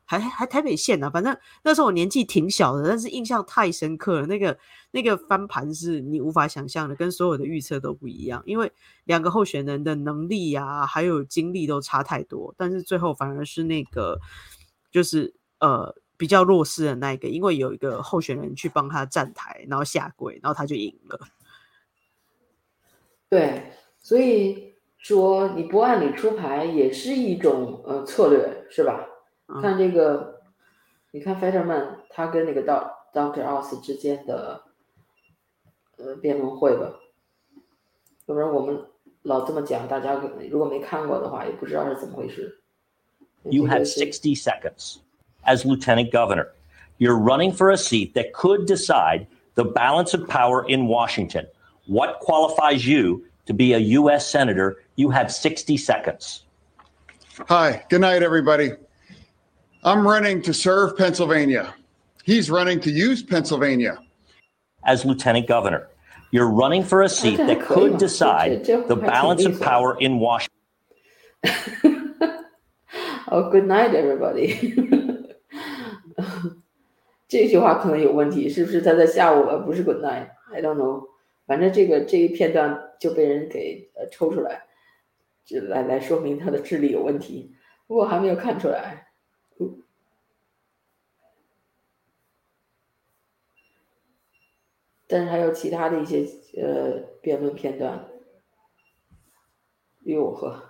[0.06, 4.25] 还还台北县啊，反正那时候我年纪挺小的，但是印象太深刻了。
[4.25, 4.58] 那个
[4.89, 8.71] 那个翻盘是你无法想象的，跟所有的预测都不一样，因为
[9.04, 14.19] 两个候选人的能力呀，还有精力都差太多，但是最后反而是那个。
[14.91, 21.19] 就是呃比较弱势的那一个，因为有一个候选人去帮他站台，然后下跪，然后他就赢了。
[23.30, 29.06] 对，所以说你不按理出牌也是一种呃策略，是吧？
[29.62, 30.41] 看这个，
[31.12, 34.63] 你看 Fetterman 他跟那个 Doctor Oz 之间的
[35.97, 36.99] 呃辩论会吧，
[38.25, 38.86] 要不然我们
[39.23, 40.21] 老这么讲，大家
[40.52, 42.59] 如果没看过的话，也不知道是怎么回事。
[43.47, 44.99] You have 60 seconds
[45.45, 46.52] as lieutenant governor.
[46.97, 51.47] You're running for a seat that could decide the balance of power in Washington.
[51.86, 54.30] What qualifies you to be a U.S.
[54.30, 54.84] Senator?
[54.95, 56.43] You have 60 seconds.
[57.47, 58.71] Hi, good night, everybody.
[59.84, 61.73] I'm running to serve Pennsylvania.
[62.25, 63.97] He's running to use Pennsylvania.
[64.86, 65.88] As lieutenant governor,
[66.32, 70.56] you're running for a seat that could decide the balance of power in Washington.
[73.32, 74.56] 哦，Good night, everybody。
[77.28, 79.60] 这句话可能有问题，是不是他在吓我？
[79.60, 81.10] 不是 Good night，I don't know。
[81.46, 84.63] 反正这个这一片段就被人给呃抽出来，
[85.46, 87.56] 就来来说明他的智力有问题。
[87.86, 89.08] 不过还没有看出来。
[95.08, 96.24] 但是还有其他的一些
[96.62, 98.08] 呃辩论片段。
[100.04, 100.68] 哟呵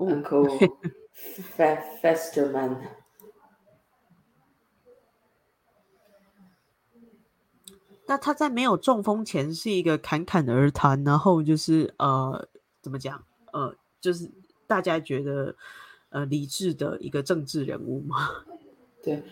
[0.00, 0.98] ，Uncle。
[2.02, 2.78] Festerman，
[8.06, 12.48] 那他在没有中风前是一个侃侃而谈，然后就是呃，
[12.80, 13.22] 怎么讲？
[13.52, 14.30] 呃，就是
[14.66, 15.54] 大家觉得
[16.08, 18.30] 呃理智的一个政治人物吗？
[19.02, 19.22] 对，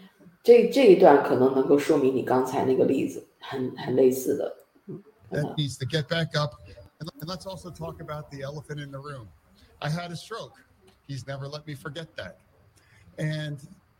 [0.42, 4.54] 这这一段可能能够说明你刚才那个例子很很类似的。
[5.30, 6.52] That needs to get back up,
[6.98, 9.28] and let's also talk about the elephant in the room.
[9.80, 10.56] I had a stroke.
[11.06, 12.38] He's never let me forget that.
[13.18, 13.58] And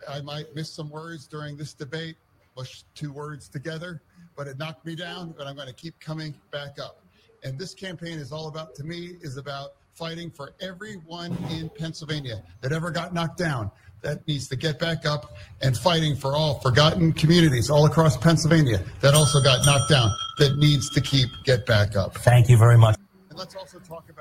[0.08, 2.16] I might miss some words during this debate,
[2.56, 4.02] push two words together,
[4.36, 7.02] but it knocked me down, but I'm going to keep coming back up.
[7.44, 12.42] And this campaign is all about, to me, is about fighting for everyone in Pennsylvania
[12.60, 13.70] that ever got knocked down
[14.02, 18.80] that needs to get back up and fighting for all forgotten communities all across Pennsylvania
[19.00, 22.16] that also got knocked down that needs to keep get back up.
[22.18, 22.96] Thank you very much.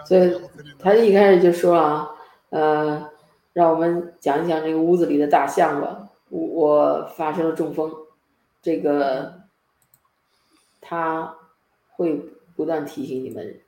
[0.05, 0.41] 所以
[0.79, 2.09] 他一开始就说啊，
[2.49, 3.09] 呃，
[3.53, 6.09] 让我们讲一讲这个屋子里的大象吧。
[6.29, 7.91] 我我发生了中风，
[8.61, 9.43] 这个
[10.81, 11.35] 他
[11.91, 12.21] 会
[12.55, 13.61] 不断提醒你们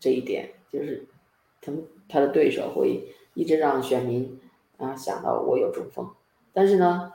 [0.00, 1.06] 这一点，就是
[1.60, 4.40] 他们他的对手会一直让选民
[4.76, 6.10] 啊想到我有中风，
[6.52, 7.12] 但是呢，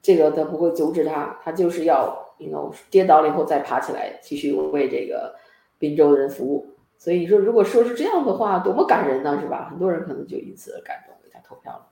[0.00, 5.36] 这个他不会阻止他，他就是要，you know，跌倒了以后再爬起来，继续为这个
[5.82, 6.76] 滨州人服务。
[6.96, 9.68] 所以你说，如果说是这样的话，多么感人呢，是吧？
[9.68, 11.88] 很多人可能就因此而感动，给他投票了。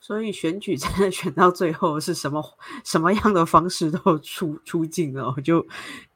[0.00, 2.42] 所以选举真的选到最后是什么
[2.82, 5.64] 什么样的方式都出出镜了，就。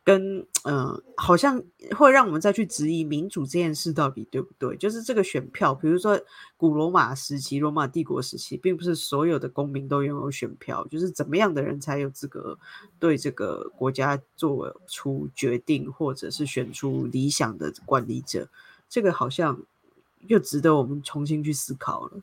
[0.05, 1.63] 跟嗯，好像
[1.97, 4.77] 会让我们再去质疑民主这件事到底对不对？
[4.77, 6.21] 就是这个选票，比如说
[6.57, 12.59] 古罗马时期、罗马帝国时期，并不是所有的公民都拥有选票，就是怎么样的人才有资格
[12.99, 18.49] 对这个国家做出决定，或者是选出理想的管理者？
[18.89, 19.61] 这个好像
[20.27, 22.21] 又值得我们重新去思考了。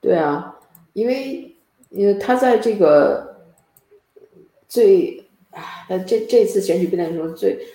[0.00, 0.56] 对啊，
[0.92, 1.50] 因为。
[1.90, 3.36] 因为他在这个
[4.66, 5.23] 最
[5.54, 7.66] 啊，那这这次选举辩论中最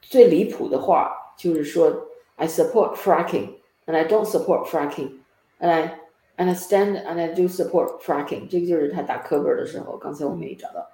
[0.00, 3.48] 最离谱的话就是说，I support fracking
[3.86, 5.10] and I don't support fracking
[5.58, 6.00] and I
[6.36, 8.48] understand and I do support fracking。
[8.48, 10.86] 这个就是他打课本的时候，刚才我没找到，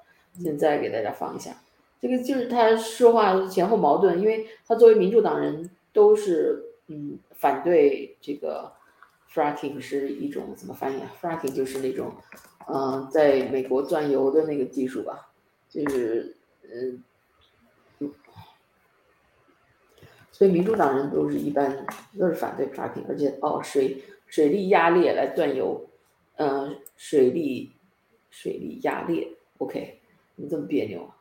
[0.43, 1.53] 现在给大家放一下。
[2.01, 8.73] 这个就是他说话前后矛盾，因为他作为民主党人都是嗯反对这个
[9.33, 12.13] fracking 是一种怎么翻译啊？fracking 就是那种。
[12.73, 15.30] 嗯，在美国钻油的那个技术吧，
[15.71, 17.03] 就是嗯，
[20.33, 21.87] 所以民主党人都是一般
[22.19, 25.89] 都是反对 fracking，而且哦，水水力压裂来钻油，
[26.37, 27.73] 嗯，水力
[28.31, 29.29] 水力压裂
[29.59, 30.01] ，OK，
[30.35, 31.17] 你这么别扭啊？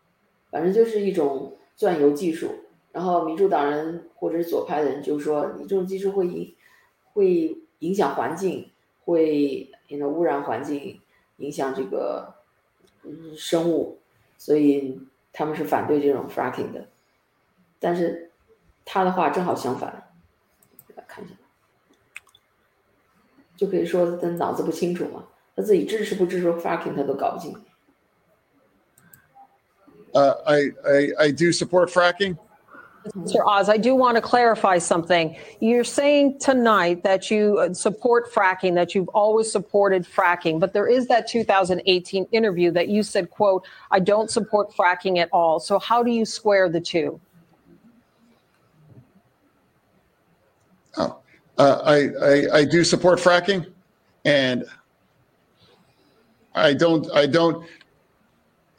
[0.50, 2.50] 反正就是一种钻油技术，
[2.92, 6.56] 然后民主党人或者是左派的人就说，你这种技术会影
[7.14, 8.72] 会影响环境，
[9.06, 11.00] 会引污染环境。
[11.38, 12.36] 影响这个
[13.04, 13.99] 嗯生物，
[14.40, 15.00] 所以
[15.34, 16.88] 他们是反对这种 fracking 的。
[17.78, 18.32] 但是
[18.86, 20.12] 他的话正好相反，
[20.96, 21.36] 来看一下，
[23.56, 27.54] 就可以说他脑子不清楚嘛，他自己支持不支持 fracking 他都搞不清。
[30.12, 32.36] Uh, I, I I do support fracking.
[33.08, 33.46] Mr.
[33.46, 35.36] Oz, I do want to clarify something.
[35.60, 40.88] You're saying tonight that you uh, support fracking, that you've always supported fracking, but there
[40.88, 45.60] is that 2018 interview that you said, quote, I don't support fracking at all.
[45.60, 47.20] So how do you square the two?
[50.98, 51.20] Oh,
[51.58, 53.72] uh, I, I, I do support fracking
[54.26, 54.66] and
[56.54, 57.66] I don't, I don't,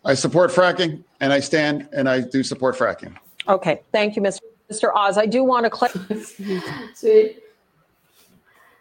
[0.05, 3.17] I support fracking and I stand and I do support fracking.
[3.50, 4.40] Okay, thank you, Mr.
[4.70, 4.92] Mr.
[4.96, 5.18] Oz.
[5.18, 6.18] I do want to clarify.
[6.96, 7.38] 所以，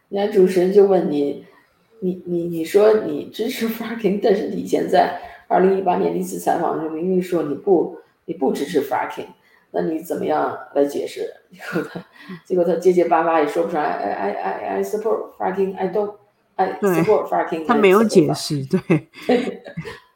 [0.09, 1.45] 人家主持人就问你，
[2.01, 9.27] 你你你说你支持 fracking，但是你以前在二零一八年一次采访中明明说你不你不支持 fracking，
[9.73, 11.33] 那你怎么样来解释？
[11.51, 12.05] 结果他
[12.45, 13.83] 结果他结结巴巴也说不出来。
[13.83, 15.77] I I I I support fracking.
[15.77, 16.15] I don't.
[16.57, 17.67] I support fracking.
[17.67, 18.81] 他没有解释，对。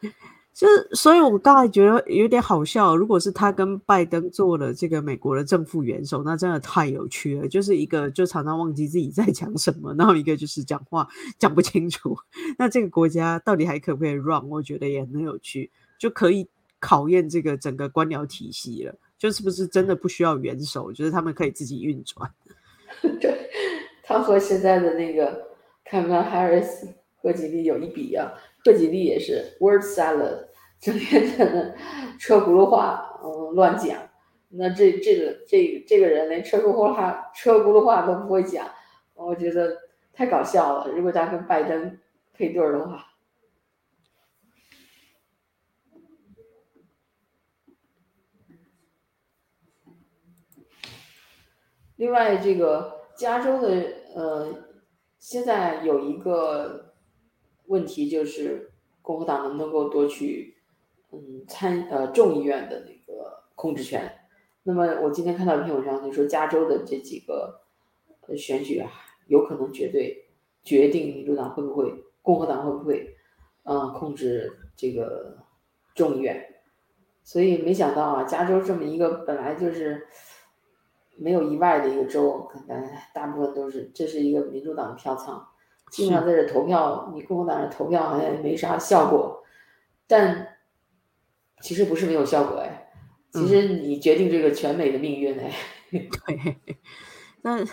[0.53, 2.95] 就是，所以我刚才觉得有点好笑。
[2.95, 7.47] 如果是他跟拜登做了这个美国的正副元首，那真的太有趣了。
[7.47, 11.07] 就是一个就常常忘记自己在讲什么，然后一个就是讲话
[11.39, 12.15] 讲不清楚。
[12.59, 14.47] 那这个国家到底还可不可以 run？
[14.47, 16.47] 我觉得也很有趣，就可以
[16.79, 18.93] 考验这个整个官僚体系了。
[19.17, 22.29] 就是不是真的不需要元首，就是他们可以自己运转。
[23.19, 23.49] 对，
[24.03, 25.47] 他和现在的那个
[25.89, 28.31] Kamala Harris 贺锦丽有一比啊。
[28.63, 30.47] 贺锦丽也是 word salad，
[30.79, 34.09] 整天在那车轱辘话，嗯，乱讲。
[34.55, 38.69] 那这这个这这个人连车轱辘话车轱辘话都不会讲，
[39.15, 39.77] 我觉得
[40.13, 40.91] 太搞笑了。
[40.91, 41.99] 如果他跟拜登
[42.33, 43.05] 配对儿的话，
[51.97, 53.83] 另外这个加州的
[54.15, 54.55] 呃，
[55.19, 56.92] 现在有一个。
[57.67, 58.71] 问题就是
[59.01, 60.55] 共和党能不能够夺取，
[61.11, 64.19] 嗯，参呃众议院的那个控制权。
[64.63, 67.61] 那么我今天看到一篇文章，就说加州的这几个
[68.37, 68.89] 选举啊，
[69.27, 70.25] 有可能绝对
[70.63, 73.15] 决定民主党会不会，共和党会不会，
[73.63, 75.37] 嗯，控制这个
[75.93, 76.49] 众议院。
[77.23, 80.07] 所以没想到啊，加州这么一个本来就是
[81.17, 85.45] 没有意外的一个州，可能大部分都是这是一个民主党的票仓。
[85.93, 89.43] 基本上在这投票，你共和党人投票好像也没啥效果，
[90.07, 90.57] 但
[91.61, 92.91] 其实不是没有效果哎，
[93.31, 95.53] 其实你决定这个全美的命运哎。
[95.91, 96.57] 对，
[97.43, 97.63] 那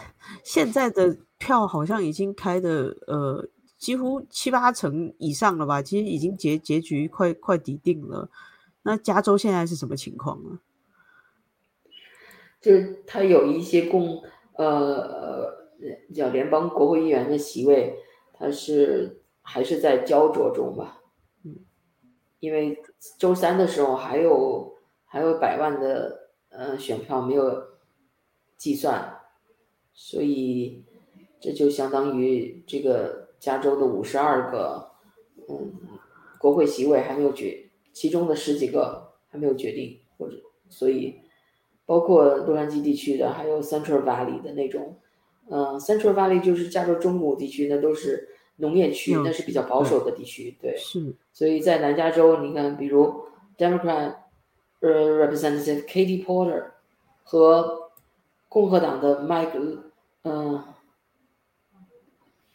[0.45, 5.81] 现在的票好像已经开的呃几乎七八成以上了吧？
[5.81, 8.29] 其实已经结结局快快抵定了。
[8.83, 10.61] 那加州现在是什么情况呢？
[12.61, 14.23] 就是他有一些共
[14.59, 15.71] 呃
[16.15, 17.97] 叫联邦国会议员的席位。
[18.41, 21.03] 它是还是在焦灼中吧，
[21.45, 21.57] 嗯，
[22.39, 22.83] 因为
[23.19, 27.63] 周三的时候还有还有百万的呃选票没有
[28.57, 29.21] 计算，
[29.93, 30.83] 所以
[31.39, 34.91] 这就相当于这个加州的五十二个
[35.47, 35.75] 嗯
[36.39, 40.37] 国会席位还没有决，其中的十几个还没有决定，或者
[40.71, 41.21] 所以
[41.85, 44.97] 包括洛杉矶地区的，还有 Central Valley 的那种。
[45.53, 48.29] 嗯，Central Valley 就是加州中部地区，那都是
[48.61, 50.77] 农业区，那是比较保守的地区，对。
[50.77, 51.15] 是。
[51.33, 53.25] 所以在南加州，你看，比如
[53.59, 54.15] Democrat
[54.81, 56.65] 呃 Representative Katie Porter
[57.23, 57.91] 和
[58.49, 59.79] 共和党的 Mike，
[60.23, 60.65] 嗯，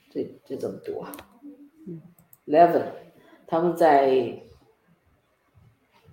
[0.10, 1.12] 这这怎么读啊
[2.48, 2.92] ？Levin
[3.48, 4.44] 他们在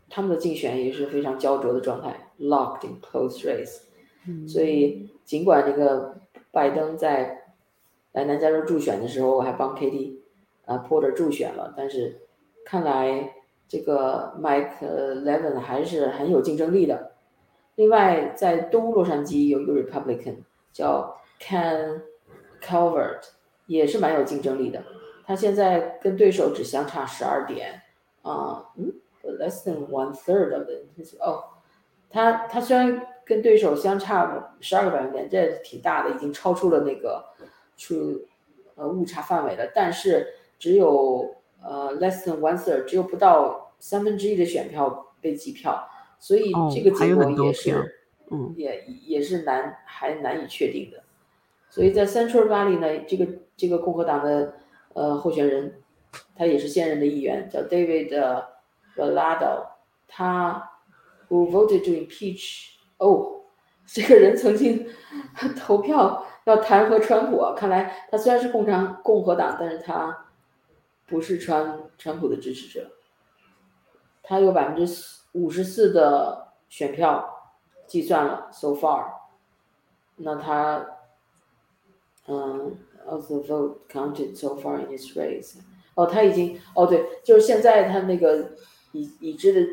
[0.09, 3.83] 他们的竞选也是非常焦灼的状态，locked in close race。
[4.27, 6.17] 嗯所以尽管这个
[6.53, 7.42] 拜登在
[8.13, 10.17] 来南加州助选的时候，我还帮 Katie
[10.67, 12.21] 啊 Porter 助选了，但是
[12.65, 13.35] 看来
[13.67, 17.13] 这个 Mike Levin 还是很有竞争力的。
[17.77, 20.37] 另外，在东洛杉矶有一个 Republican
[20.73, 22.03] 叫 Ken
[22.63, 23.23] Calvert，
[23.67, 24.83] 也是蛮有竞争力的。
[25.25, 27.81] 他现在跟对手只相差十二点
[28.21, 28.93] 啊，嗯
[29.39, 30.85] ，less than one third of it。
[31.21, 31.45] 哦，
[32.11, 37.25] 他他虽然跟对手相差十二个百分点，这挺大的，已经超出了那个
[37.83, 38.27] 出
[38.77, 39.73] 呃误差范围的。
[39.75, 45.89] 但是只有呃 less than one third，只有不到三分之一的选票被计票。
[46.19, 47.97] 所以这个结果也是，
[48.31, 51.03] 嗯，也也是难还难以确定的。
[51.69, 53.27] 所以在 Central Valley 呢，这个
[53.57, 54.55] 这个共和党的
[54.95, 55.83] 呃候选人，
[56.37, 58.45] 他也是现任的议员，叫 David
[58.97, 59.67] Valado，
[60.07, 60.71] 他
[61.29, 63.41] who voted to impeach，哦，
[63.85, 64.87] 这个人曾经
[65.59, 67.55] 投票要弹劾川普啊。
[67.57, 70.27] 看来他虽然是共产共和党，但是他
[71.07, 72.91] 不是川川普的支持者，
[74.23, 74.93] 他有百分之。
[75.35, 77.55] 五十四的选票
[77.87, 79.07] 计算了，so far，
[80.17, 80.87] 那他，
[82.27, 82.77] 嗯
[83.07, 85.55] ，of the vote counted so far in his race，
[85.95, 88.51] 哦，他已经，哦，对，就是现在他那个
[88.93, 89.67] 已已知的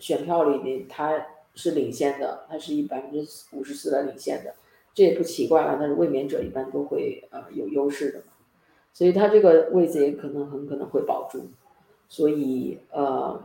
[0.00, 1.12] 选票里面，他
[1.54, 4.52] 是领先的，他是以百分之五十四来领先的，
[4.94, 8.24] 这也不奇怪了，但是卫冕者一般都会呃有优势的嘛，
[8.92, 11.50] 所以他这个位置也可能很可能会保住，
[12.08, 13.42] 所以呃。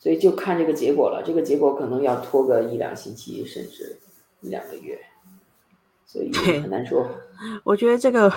[0.00, 3.98] 所以就看这个结果了，这个结果可能要拖个一两星期，甚至
[4.42, 4.96] 一两个月，
[6.06, 7.04] 所以很难说。
[7.64, 8.32] 我觉得这个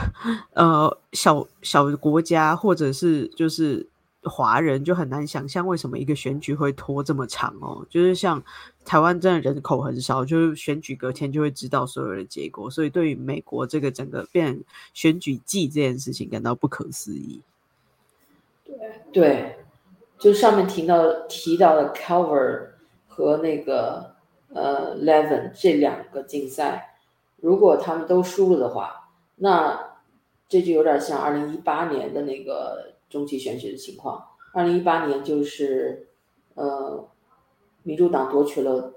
[0.55, 3.87] 呃小小国家或者是就是
[4.23, 7.85] 华人就很难想象为什么一个选举会拖这么长哦。
[7.89, 8.43] 就是像
[8.85, 14.59] 台湾真的人口很少，就是选举隔天就会知道所有的结果，所以对于美国这个整个变
[14.93, 17.41] 选举季这件事情感到不可思议。
[18.65, 18.75] 对
[19.11, 19.57] 对。
[20.19, 22.67] 就上面提到提到的 Cover
[23.07, 24.13] 和那个
[24.53, 26.95] 呃 Levin 这两个竞赛，
[27.37, 29.97] 如果他们都输了的话，那
[30.47, 34.25] 这就有点像二零一八年的那个中期选举的情况。
[34.55, 36.07] 二零一八年就是
[36.55, 37.07] 呃
[37.83, 38.95] 民主党夺取了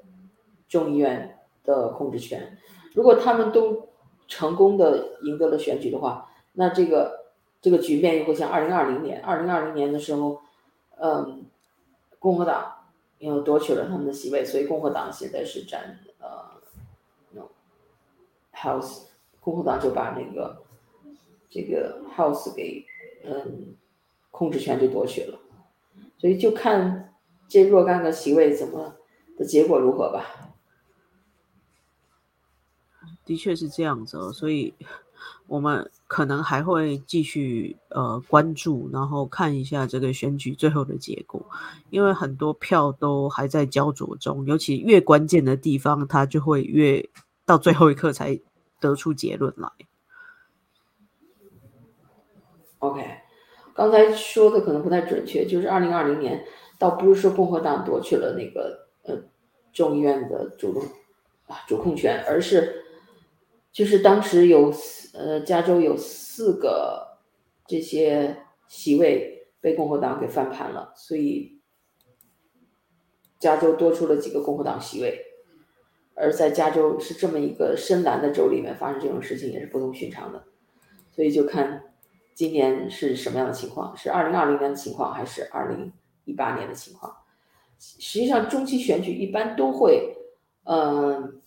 [0.66, 2.56] 众议院的控制权，
[2.94, 3.90] 如果他们都
[4.26, 7.26] 成功的赢得了选举的话，那这个
[7.60, 10.40] 这个局面又会像二零二零年，二零二零年的时候。
[10.96, 11.44] 嗯，
[12.20, 12.72] 共和党
[13.18, 17.42] 因为夺取了他们的席位，所以共和党现在是占呃
[18.54, 19.06] ，House，
[19.40, 20.62] 共和党就把那个
[21.50, 22.86] 这个 House 给
[23.24, 23.74] 嗯
[24.34, 25.38] 控制权就夺取了，
[26.18, 27.14] 所以就看
[27.46, 28.96] 这若干个席位怎么
[29.38, 30.26] 的结果如何吧。
[33.24, 34.74] 的确是这样子，哦所以。
[35.46, 41.44] 我们可能还会继续呃关注，然后看一下这个选举最后的结果，
[41.90, 47.06] 因为很多票都还在焦灼中，尤其越关键的地方，它就会越
[47.44, 48.38] 到最后一刻才
[48.80, 49.70] 得出结论来。
[52.78, 53.20] OK，
[53.74, 56.44] 刚才说的可能不太准确，就是二零二零年
[56.78, 59.16] 倒不是说共和党夺取了那个呃
[59.72, 60.82] 众议院的主动
[61.46, 62.80] 啊主控权，而是。
[63.72, 64.72] 就是当时有
[65.14, 67.18] 呃，加州有四个
[67.66, 68.36] 这些
[68.68, 71.60] 席位被共和党给翻盘了，所以
[73.40, 75.20] 加州多出了几个共和党席位。
[76.14, 80.44] 而在加州是这么一个深蓝的州里面发生这种事情也是不同寻常的，
[81.10, 81.93] 所以就看
[82.34, 85.92] 今年是什么样的情况，是二零二零年的情况还是二零
[86.24, 87.16] 一八年的情况。
[87.78, 90.16] 实际上中期选举一般都会，
[90.64, 91.40] 嗯。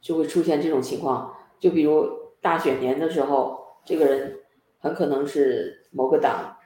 [0.00, 2.08] 就会出现这种情况，就比如
[2.40, 4.38] 大选年的时候，这个人
[4.78, 6.56] 很可能是某个党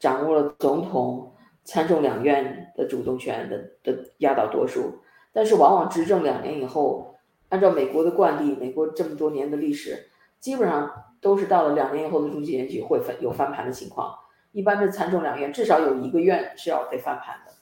[0.00, 1.32] 掌握了总统、
[1.64, 5.00] 参众两院的主动权的的压倒多数，
[5.32, 7.14] 但是往往执政两年以后，
[7.50, 10.08] 按照美国的惯例，美国这么多年的历史，
[10.42, 10.90] 基本上
[11.22, 14.14] 都是到了两年以后的中期选举会翻有翻盘的情况，
[14.50, 17.52] 一般的参众两院至少有一个院是要被翻盘的，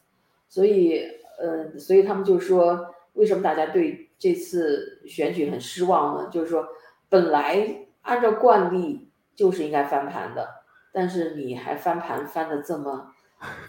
[0.49, 1.03] 所以，
[1.41, 4.09] 嗯，所以他们就说，为什么大家对？
[4.19, 6.63] 这次选举很失望呢，就是说，
[7.09, 10.47] 本来按照惯例就是应该翻盘的，
[10.93, 13.15] 但是你还翻盘翻的这么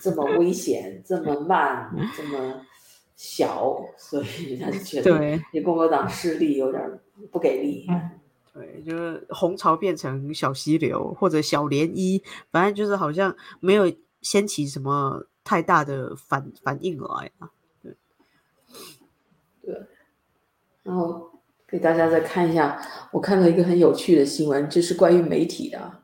[0.01, 2.66] 这么危险，这么慢，这么
[3.16, 6.99] 小，所以人家就觉得你共和党势力有点
[7.32, 7.88] 不给力。
[8.53, 12.21] 对，就是红潮变成小溪流或者小涟漪，
[12.51, 13.91] 反正就是好像没有
[14.21, 17.49] 掀起什么太大的反反应来啊。
[17.81, 17.95] 对，
[19.61, 19.75] 对。
[20.83, 21.31] 然后
[21.65, 22.81] 给大家再看一下，
[23.11, 25.99] 我看到一个很有趣的新闻，这是关于媒体的。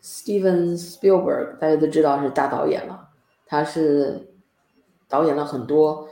[0.00, 3.08] Steven Spielberg 大家都知道是大导演了，
[3.46, 4.32] 他是
[5.08, 6.08] 导演了很多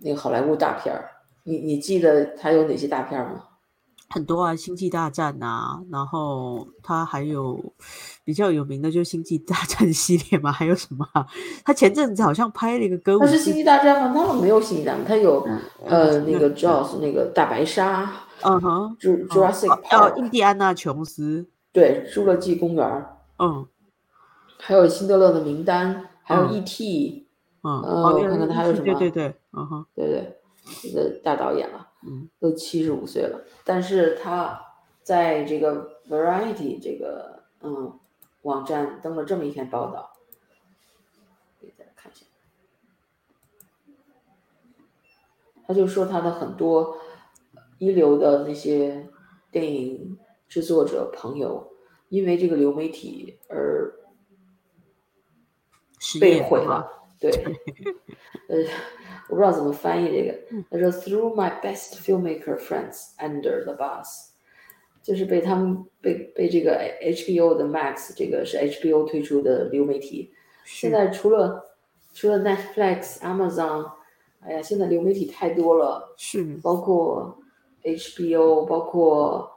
[0.00, 1.10] 那个好莱坞大片儿。
[1.44, 3.48] 你你记得他有哪些大片吗？
[4.08, 7.72] 很多啊，《星际大战》呐，然后他还有
[8.24, 10.52] 比较有名的，就是《星际大战》系列嘛。
[10.52, 11.06] 还有什么？
[11.64, 13.20] 他前阵子好像拍了一个歌舞。
[13.20, 14.24] 他是《星际大战》吗？
[14.28, 15.46] 他没有《星际大战》，他有
[15.84, 18.10] 呃那个 Jaws 那个大白鲨。
[18.42, 18.96] 嗯哼。
[19.00, 20.16] Jurassic Park。
[20.16, 21.48] 印第安纳琼斯。
[21.72, 22.86] 对，《侏罗纪公园》。
[23.44, 23.66] 嗯。
[24.58, 27.26] 还有《辛德勒的名单》，还有 E.T.
[27.62, 27.72] 嗯。
[27.82, 28.84] 我看看他还有什么？
[28.84, 30.35] 对对对，嗯哼，对对，
[30.82, 31.92] 这个大导演了。
[32.08, 34.60] 嗯，都七十五岁了，但是他
[35.02, 37.98] 在这个 Variety 这个嗯
[38.42, 40.12] 网站登了这么一篇报道，
[41.60, 42.26] 给大家看一下。
[45.66, 46.96] 他就说他的很多
[47.78, 49.08] 一流的那些
[49.50, 51.72] 电影制作者朋友，
[52.08, 53.92] 因为这个流媒体而
[56.20, 57.30] 被毁了，对，
[58.48, 58.56] 呃。
[59.28, 60.38] 我不知道怎么翻译这个。
[60.70, 64.28] 他说：“Through my best filmmaker friends under the bus，
[65.02, 70.32] 就是被他们被被这个 HBO 的 Max，这个是 HBO 推出的流媒体。
[70.64, 71.76] 现在除了
[72.14, 73.90] 除了 Netflix、Amazon，
[74.38, 77.36] 哎呀，现在流媒体太多了，是包括
[77.82, 79.50] HBO，包括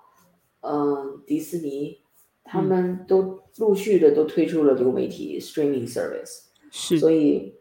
[0.62, 2.00] 嗯迪士尼，
[2.44, 7.54] 他们都陆续的都推出了流媒体 streaming service，是，所以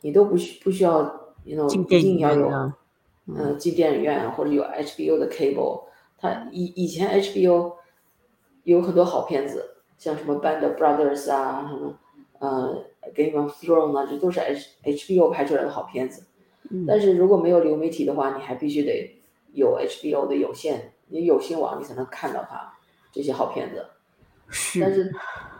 [0.00, 1.54] 你都不需不需要。”一
[1.86, 2.46] 定要有，
[3.26, 5.84] 嗯，进电影院或者有 HBO 的 cable。
[6.18, 7.72] 它以以前 HBO
[8.64, 11.94] 有很多好片子，像什么 Band of Brothers 啊，什么
[12.40, 12.84] 呃
[13.14, 16.26] Game of Thrones 啊，这都是 H HBO 拍出来的好片子。
[16.86, 19.10] 但是如果没有流媒体的话，你还必须得
[19.54, 22.74] 有 HBO 的有线，你有线网你才能看到它
[23.10, 23.86] 这些好片子。
[24.50, 25.10] 是但是，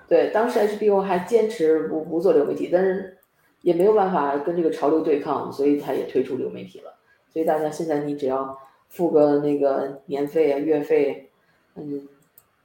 [0.09, 3.15] 对，当时 HBO 还坚持不不做流媒体，但是。
[3.63, 6.97] 也没有办法跟这个潮流对抗，所以他也退出流媒体了。
[7.29, 8.57] 所以大家现在你只要
[8.87, 11.29] 付个那个年费啊、月费，
[11.75, 12.07] 嗯，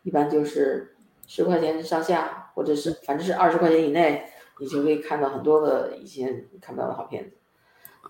[0.03, 4.23] 一般就是十块钱上下，或者是反正是二十块钱以内，
[4.59, 7.31] 你就可以看到很多的以前看不到的好片子。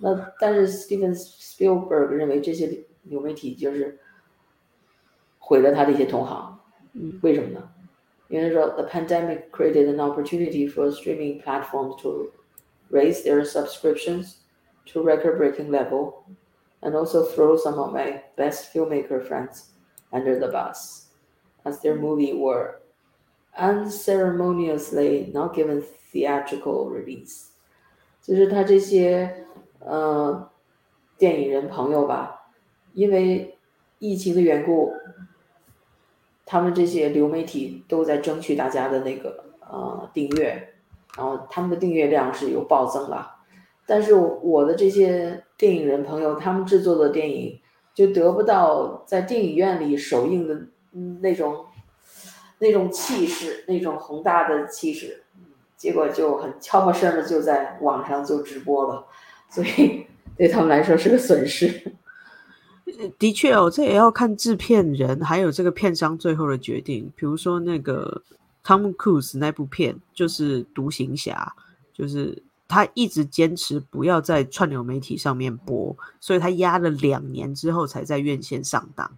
[0.01, 3.97] 那但是 Steven Spielberg 认为这些流媒体就是
[5.39, 6.59] 毁了他的一些同行。
[6.91, 7.69] 嗯，为什么呢？
[8.32, 12.32] 因为说 The pandemic created an opportunity for streaming platforms to
[12.90, 14.36] raise their subscriptions
[14.86, 16.24] to record-breaking level,
[16.80, 19.70] and also throw some of my best filmmaker friends
[20.12, 21.08] under the bus,
[21.64, 22.80] as their movie were
[23.58, 25.82] unceremoniously not given
[26.12, 27.48] theatrical release。
[28.22, 29.46] 就是他这些
[29.80, 30.50] 呃
[31.18, 32.52] 电影人朋友吧，
[32.94, 33.58] 因为
[33.98, 34.92] 疫情的缘故，
[36.45, 40.69] 他们这些流媒体都在争取大家的那个呃订阅。
[41.15, 43.35] 然后他们的订阅量是有暴增了，
[43.85, 47.61] 但是我的这些电影人朋友，他们制作的电影
[47.93, 50.59] 就得不到在电影院里首映的
[51.21, 51.67] 那种
[52.57, 55.21] 那种气势，那种宏大的气势，
[55.77, 59.05] 结果就很悄没声的就在网上就直播了，
[59.51, 61.93] 所以对他们来说是个损失。
[63.19, 68.21] 的确哦，这也要看制片人还有这个片商最后的决定，比如说那个。
[68.65, 71.53] 汤姆·克鲁斯那部片就是《独行侠》，
[71.97, 79.11] 就是他一直坚持不要在串流媒体上面播，所以他压了两年之后才在院线上档。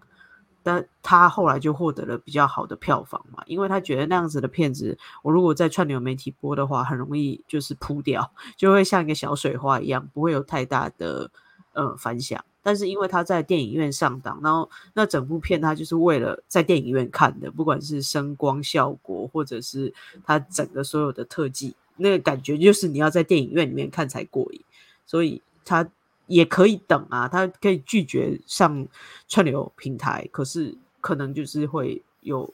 [0.64, 11.30] 但他后来就获得了比较好的票房嘛，因为他觉得那样子的片子，我如果在串流媒体播的话，很容易就是扑掉，就会像一个小水花一样，不会有太大的
[11.72, 12.44] 呃反响。
[12.66, 19.94] 但是因为他在电影院上档，然后那整部片他就是为了在电影院看的，不管是声光效果或者是
[20.24, 24.60] 他整个所有的特技，那个感觉就是你要在电影院里面看才过瘾。
[25.06, 25.88] 所以他
[26.26, 28.88] 也可以等啊，他可以拒绝上
[29.28, 32.52] 串流平台，可是可能就是会有。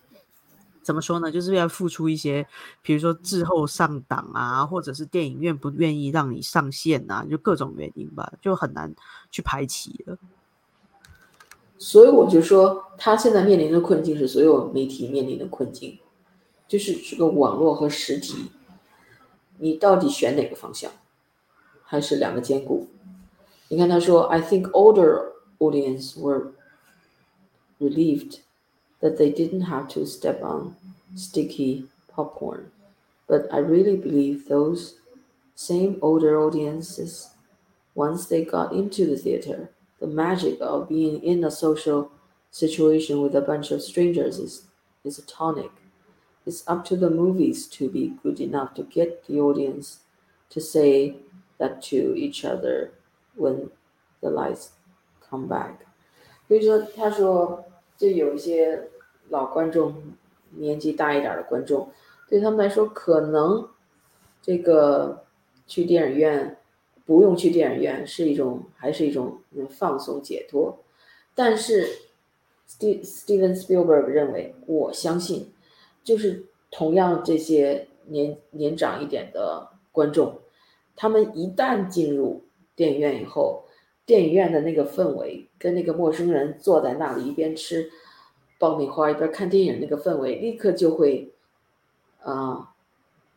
[0.83, 1.31] 怎么说呢？
[1.31, 2.47] 就是要付出一些，
[2.83, 8.95] 比如说滞后上档啊，或者是电影院不愿意让你上线啊，就各种原因吧，就很难
[9.31, 10.19] 去排期了。
[11.79, 15.99] 所以我就说，他现在面临的困境是所有媒体面临的困境，
[16.69, 18.51] 就是这个网络和实体，
[19.59, 20.91] 你到底选哪个方向，
[21.83, 22.89] 还是两个兼顾？
[23.69, 26.53] 你看他说，I think older audience were
[27.81, 28.41] relieved。
[29.02, 30.76] that they didn't have to step on
[31.16, 32.72] sticky popcorn.
[33.28, 34.96] But I really believe those
[35.56, 37.30] same older audiences,
[37.96, 39.70] once they got into the theater,
[40.00, 42.12] the magic of being in a social
[42.52, 44.64] situation with a bunch of strangers is,
[45.04, 45.72] is a tonic.
[46.46, 50.00] It's up to the movies to be good enough to get the audience
[50.50, 51.18] to say
[51.58, 52.94] that to each other
[53.36, 53.70] when
[54.22, 54.72] the lights
[55.30, 55.86] come back。
[56.48, 57.66] 所以说，他说，
[57.98, 58.88] 就有一些
[59.33, 59.95] 老观众，
[60.51, 61.89] 年纪大一点的观众，
[62.29, 63.67] 对他们来说，可能
[64.43, 65.25] 这个
[65.67, 66.59] 去电影院
[67.07, 69.39] 不用去电影院是一种，还是一种
[69.71, 70.79] 放松解脱。
[71.35, 71.89] 但是
[72.69, 75.51] ，Ste Steven Spielberg 认为，我相信，
[76.05, 80.41] 就是同样这些年年长一点的观众，
[80.95, 82.45] 他们一旦进入
[82.77, 83.65] 电影院以后，
[84.05, 87.91] 电影院的那个氛围跟那个陌生人坐在那里一边吃
[88.63, 91.33] 爆米花一边看电影那个氛围，立刻就会
[92.23, 92.73] 啊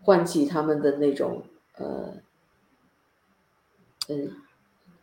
[0.04, 1.42] 唤起他们的那种
[1.78, 2.14] 呃
[4.08, 4.32] 嗯，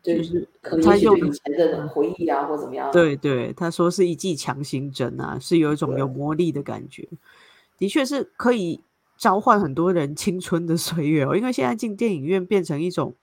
[0.01, 2.93] 就是可能是以前的回忆啊，或怎么样。
[2.93, 7.09] 对对，他说是一剂强心针啊，是有一种有魔力的感觉，
[7.77, 8.81] 的确是可以
[9.19, 11.35] 召唤很多人青春的岁月哦。
[11.35, 13.17] 因为现在进电影院变成一种。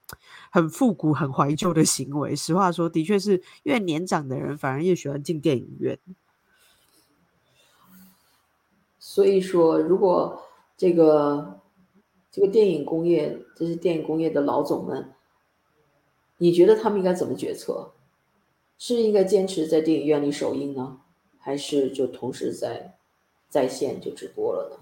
[0.52, 2.34] 很复古、很怀旧的行为。
[2.34, 5.96] 实话说，的确是越年长的人反而越喜欢进电影院。
[9.10, 10.40] 所以说，如果
[10.76, 11.58] 这个
[12.30, 15.12] 这个电影工业，这是电影工业的老总们，
[16.36, 17.90] 你觉得他们应该怎么决策？
[18.78, 21.00] 是应该坚持在电影院里首映呢，
[21.40, 22.94] 还是就同时在
[23.48, 24.76] 在线就直播了呢？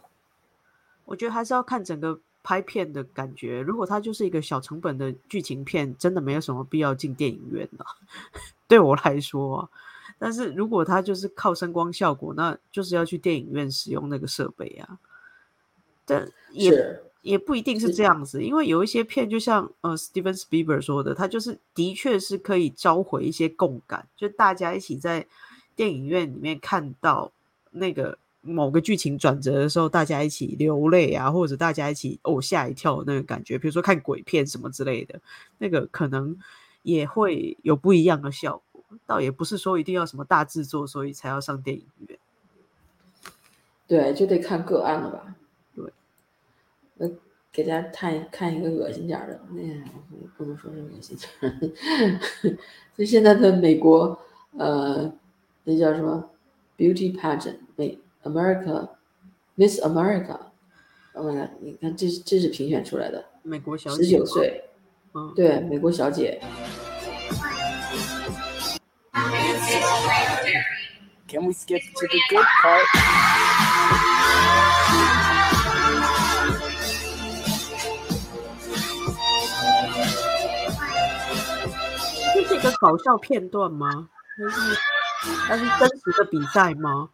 [1.06, 2.20] 我觉得还是要看整个。
[2.40, 7.84] 拍片的感觉，如果它就是一个小成本的剧情片，真的没有什么必要进电影院了。
[8.66, 9.68] 对我来说，
[10.18, 14.98] 但是如果它就是靠声光效果，那就是要去电影院使用那个设备啊。
[16.04, 25.26] 但也也不一定是这样子，因为有一些片，就像呃，Steven Spielberg 说的，他就是的确是可以召回一些共感，就大家一起在
[25.74, 27.32] 电影院里面看到
[27.70, 28.18] 那个。
[28.40, 35.20] 某个剧情转折的时候，大家一起流泪啊，或者大家一起哦吓一跳那个感觉，比如说看鬼片什么之类的，
[35.58, 36.38] 那个可能
[36.82, 38.62] 也会有不一样的效果。
[39.06, 42.18] 倒也不是说一定要什么大制作，所以才要上电影院。
[43.86, 45.34] 对，就得看个案了吧？
[45.74, 45.92] 对。
[46.94, 47.08] 那
[47.52, 49.62] 给大家看看一个恶心点的，那
[50.36, 52.58] 不能说是恶心点。
[52.96, 54.18] 就现在的美国，
[54.56, 55.12] 呃，
[55.64, 56.30] 那叫什么
[56.76, 57.98] beauty pageant 美。
[58.24, 58.88] America,
[59.54, 60.36] Miss America，
[61.14, 64.64] 我看，你看，这是这是评选出来的，美国小姐，十九岁，
[65.14, 66.42] 嗯，对，美国小姐。
[71.28, 72.84] Can we skip to the good part?
[82.34, 84.08] 这是一个搞笑片段吗？
[84.36, 84.78] 还是
[85.24, 87.08] 还是真实的比赛吗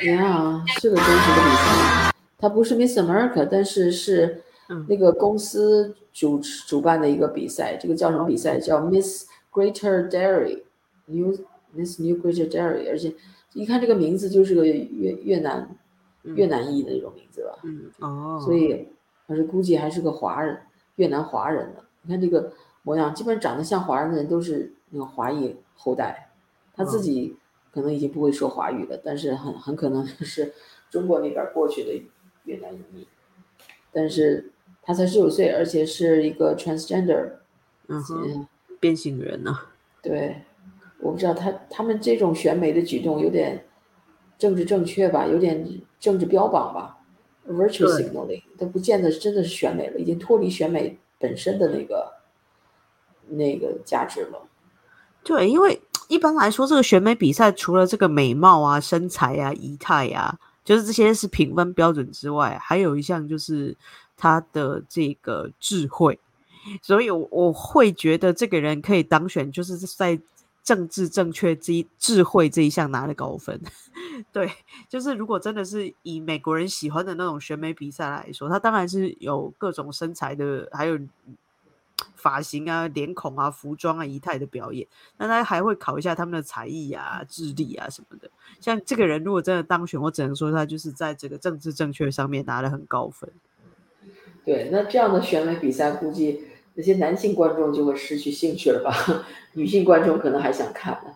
[0.00, 4.42] ？？Yeah，，是个真实的比赛，它不是 Miss America，但是是
[4.88, 7.76] 那个公司主主办的一个比赛。
[7.76, 8.58] 这个叫什么比赛？
[8.58, 11.38] 叫 Miss Greater Dairy，New
[11.72, 12.88] Miss New Greater Dairy。
[12.88, 13.14] 而且
[13.52, 15.76] 一看这个名字就是个越越南
[16.22, 17.58] 越南裔的那种名字吧？
[17.64, 18.88] 嗯哦，所以
[19.28, 20.58] 还是估计还是个华人，
[20.96, 21.84] 越南华人的。
[22.02, 26.30] 你看这个模样，基本长得像华人的人都是那个华裔后代，
[26.74, 27.36] 他自己。
[27.74, 30.52] 可能已经不会说华语了，但是很很可能是
[30.90, 32.02] 中国那边过去的
[32.44, 33.06] 越南移民。
[33.90, 37.30] 但是他才十九岁，而且是一个 transgender，
[37.88, 38.46] 嗯，
[38.82, 39.56] 变性人呢。
[40.02, 40.42] 对，
[40.98, 43.64] 我不知道他他们这种选美的举动有点
[44.36, 46.98] 政治正确吧，有点政治标榜吧
[47.48, 52.12] ，virtue signaling，都不见得真的是选美了，已经脱离选美本身的那个
[53.28, 54.42] 那个价值了。
[55.22, 55.80] 对，因为。
[56.08, 63.74] 一般来说，这个选美比赛除了这个美貌啊、身材啊、仪态啊，就是这些是评分标准之外，还有一项就是
[64.14, 66.18] 他的这个智慧。
[66.80, 70.20] 所以我会觉得这个人可以当选，就是在
[70.62, 73.60] 政治正确这一智慧这一项拿了高分。
[74.32, 74.50] 对，
[74.88, 80.98] 就是如果真的是以美国人喜欢的那种选美比赛来说，他当然是有各种身材的，还有。
[82.16, 84.86] 发型啊、脸孔啊、服装啊、仪态的表演，
[85.18, 88.30] 那他还会考一下他们的才艺啊、智力啊什么的。
[88.60, 93.28] 像这个人如果真的当选，我只能说他就是在这个政治正确上面拿了很高分。
[94.44, 96.44] 对，那这样的选美比赛，估计
[96.74, 99.24] 那些男性观众就会失去兴趣了吧？
[99.54, 101.10] 女性观众可能还想看呢。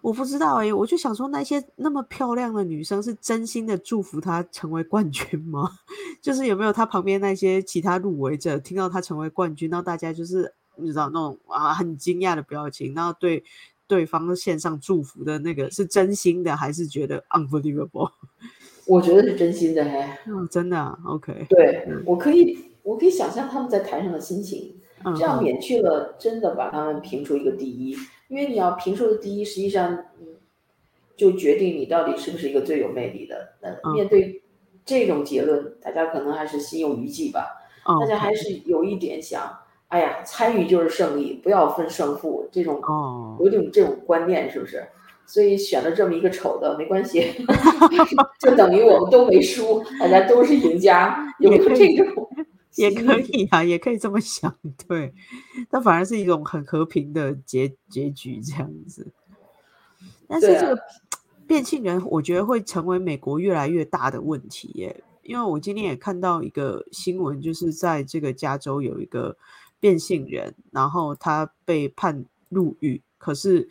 [0.00, 5.70] 我不知道哎，我就想说，那些那么漂亮的女生是真心的祝福她成为冠军吗？
[6.20, 13.44] 就是有没有她旁边那些其他入围者听到她成为冠军，然后大家就是你知道那种啊很惊讶的表情，然后对
[13.86, 18.10] 对方献上祝福的那个是真心的，还是觉得 unbelievable？
[18.86, 24.74] 我觉得是真心的，嘿，嗯，真的，OK，对我可以，我可以想象他们在台上的心情，
[25.16, 27.96] 这样免去了真的把他们评出一个第一。
[28.28, 30.26] 因为你要评出的第一，实际上，嗯，
[31.16, 33.50] 就决定你到底是不是一个最有魅力的。
[33.60, 34.42] 那面对
[34.86, 37.58] 这种结论，大家可能还是心有余悸吧。
[38.00, 39.42] 大家还是有一点想，
[39.88, 42.80] 哎呀，参与就是胜利，不要分胜负，这种
[43.40, 44.82] 有点这种观念，是不是？
[45.26, 47.32] 所以选了这么一个丑的，没关系，
[48.40, 52.28] 就等于我们都没输，大家都是赢家，有没有这种。
[52.76, 54.56] 也可以啊，也可以这么想，
[54.88, 55.12] 对，
[55.70, 59.12] 那反而是一种很和平的结结局这样子。
[60.26, 60.82] 但是这个
[61.46, 65.04] 变性人，我觉得会成为美国越来越大的问题耶。
[65.22, 69.36] 因为我今天也看到一个新闻，就是在这个加州有一个
[69.78, 73.68] 变性人，然后他被判入狱，可是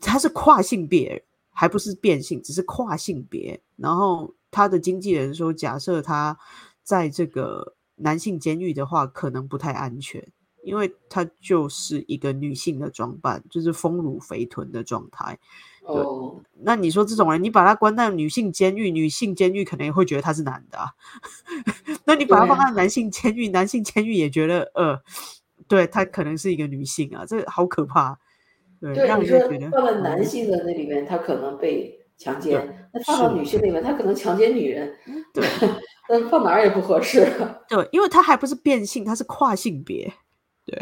[0.00, 3.60] 他是跨性别，还不是变性，只是跨性别。
[3.76, 6.36] 然后他的经纪人说，假设他
[6.82, 7.74] 在这个。
[7.96, 10.26] 男性监狱的话，可能不太安全，
[10.62, 15.38] 因为他就是一个女性的装扮，就是丰乳肥臀的状态。
[15.82, 20.78] 哦，那你说这种人，你把他关在女性监狱，女性监狱可能也会觉得他是男的。
[20.78, 20.90] 啊。
[22.04, 25.00] 那你把他放在男性监狱，男性监狱也觉得，呃，
[25.68, 28.18] 对他可能是一个女性啊，这好可怕。
[28.80, 29.38] 对，你说
[29.70, 32.60] 放在男性的那里面，他可能被强奸；
[32.92, 34.92] 那放到女性那边，他可能强奸女人。
[35.32, 35.44] 对。
[36.08, 37.26] 嗯，放哪儿也不合适。
[37.68, 40.12] 对，因为他还不是变性，他是跨性别。
[40.64, 40.80] 对，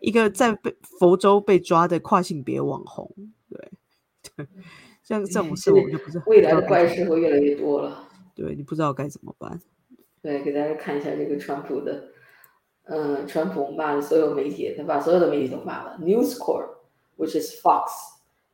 [0.00, 3.10] 一个在被佛州被抓的跨性别网红。
[3.48, 3.70] 对，
[4.36, 4.46] 对，
[5.02, 6.20] 像这种事我们就不是。
[6.26, 8.08] 未来的怪事会越来越多了。
[8.34, 9.60] 对你不知道该怎么办。
[10.22, 12.04] 对，给大家看一下这个川普的，
[12.84, 15.98] 嗯，川普骂了所有媒体，他把所有的媒体都骂了。
[16.00, 17.90] News Corp，which is Fox，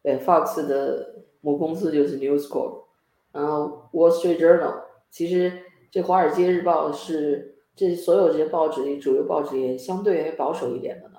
[0.03, 2.85] 对，Fox 的母公司就是 News Corp。
[3.33, 5.53] 然后 Wall Street Journal，其实。
[5.92, 11.18] 这《华尔街日报》是这所有这些报纸里主流报纸里相对还保守一点的呢。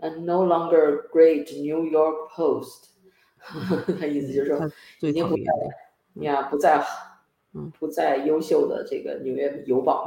[0.00, 2.88] And no longer great New York Post，
[4.00, 5.42] 他 意思就是说已经不在，
[6.22, 6.84] 呀不再，
[7.78, 10.04] 不再优秀的这个《纽约邮报》。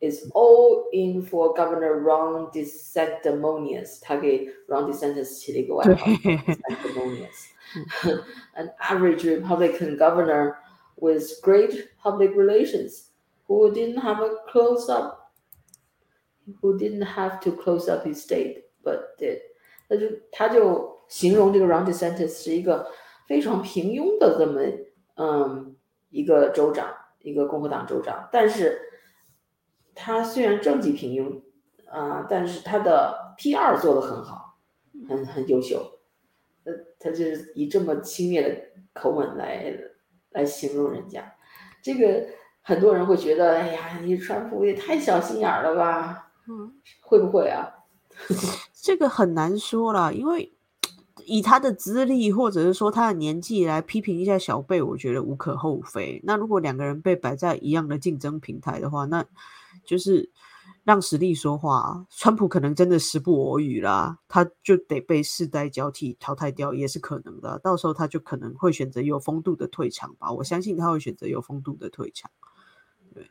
[0.00, 3.98] It's all in for Governor Ron DeSantis。
[4.00, 10.54] 他给 Ron DeSantis 起了一个外号，DeSantis。An average Republican governor
[10.96, 15.32] with great public relations。who didn't have a close up,
[16.62, 19.40] who didn't have to close up his state, but did。
[19.88, 22.88] 那就他就形容这个 Ron DeSantis 是一个
[23.26, 24.60] 非常平庸的这么
[25.16, 25.74] 嗯
[26.10, 28.80] 一个州长，一个共和党州长，但是
[29.96, 31.42] 他虽然政绩平庸
[31.86, 34.60] 啊，但是他的 PR 做得很好，
[35.08, 35.98] 很很优秀。
[36.62, 38.56] 呃，他就是以这么轻蔑的
[38.92, 39.76] 口吻来
[40.35, 41.33] 来形容人家，
[41.81, 42.27] 这个。
[42.67, 46.31] 很多人会觉得，哎呀，你川普也太小心眼了吧？
[46.47, 47.69] 嗯，会不会啊？
[48.73, 50.51] 这个很难说了，因为
[51.25, 56.19] 以他的资历或者是说他的年纪来批评一下小贝，我觉得无可厚非。
[56.23, 59.23] 那如果两个人被摆在一样的竞争平台的话，那
[59.85, 60.31] 就是
[60.85, 62.05] 让实力说话。
[62.09, 67.59] 川普可能真的时不我与啦，他就得被世代交替淘汰掉，也是可能的。
[67.59, 70.31] 到时候他就可能会选择有风度的退场吧。
[70.31, 72.31] 我相信他会选择有风度的退场。
[73.13, 73.25] 对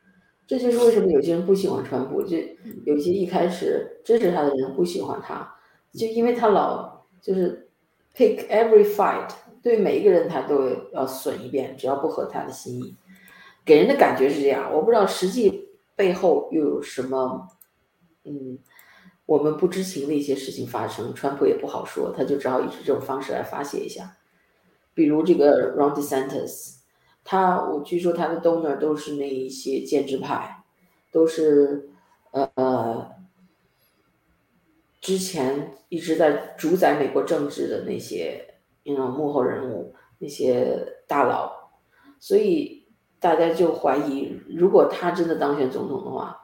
[0.46, 2.36] 这就是为什么有些人不喜欢川普，就
[2.84, 5.55] 有些一开始支持他的人不喜欢他，
[5.92, 7.70] 就因为他老就是
[8.14, 9.30] pick every fight，
[9.62, 12.94] 对每一个人他都要损一遍，只要不合他的心意，
[13.64, 14.70] 给人的感觉是这样。
[14.72, 15.63] 我不知道实际
[15.97, 17.49] 背后又有什么，
[18.24, 18.59] 嗯，
[19.26, 21.14] 我们不知情的一些事情发生。
[21.14, 24.16] 川普也不好说，他就只好以这种方式来发泄一下，
[24.92, 26.74] 比如这个 Ron DeSantis。
[27.26, 30.62] 他，我据说他的 donor 都是那一些建制派，
[31.11, 31.88] 都是
[32.32, 33.11] 呃
[35.01, 41.70] 之前一直在主宰美国政治的那些那种幕后人物，那些大佬，
[42.20, 42.84] 所以
[43.24, 46.38] 大家就怀疑，如果他真的当选总统的话，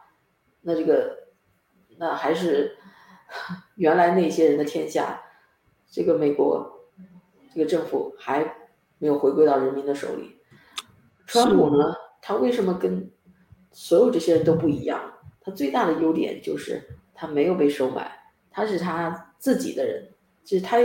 [0.63, 1.15] 那这个
[1.99, 2.75] 那还是
[3.77, 5.21] 原来那些人的天下，
[5.91, 6.89] 这个美国
[7.53, 8.57] 这个政府还
[8.97, 10.41] 没有回归到人民的手里。
[11.27, 11.95] 川普呢？
[12.23, 13.11] 他为什么跟
[13.73, 15.03] 所有这些人都不一样？
[15.43, 16.83] 他最大的优点就是
[17.15, 18.11] 他没有被收买，
[18.51, 20.09] 他是他自己的人，
[20.43, 20.79] 就是他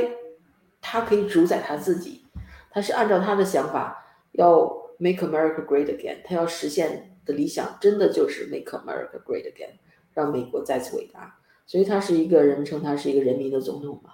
[0.81, 2.25] 他可以主宰他自己，
[2.69, 9.71] 他是按照他的想法要 make America great again，他要实现的理想真的就是 make America great again，
[10.13, 11.39] 让美国再次伟大。
[11.67, 14.11] 所以他是一个人称他是一个人民的总统嘛。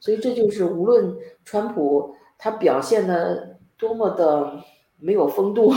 [0.00, 4.64] 所以这就是无论川普他表现的多么的
[4.98, 5.70] 没有风度，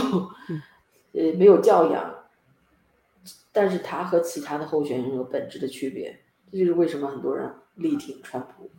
[1.12, 2.14] 呃，没有教养，
[3.52, 6.20] 但是他和其他的候选人有本质的区别。
[6.50, 8.70] 这就是为什么很多人力挺川普。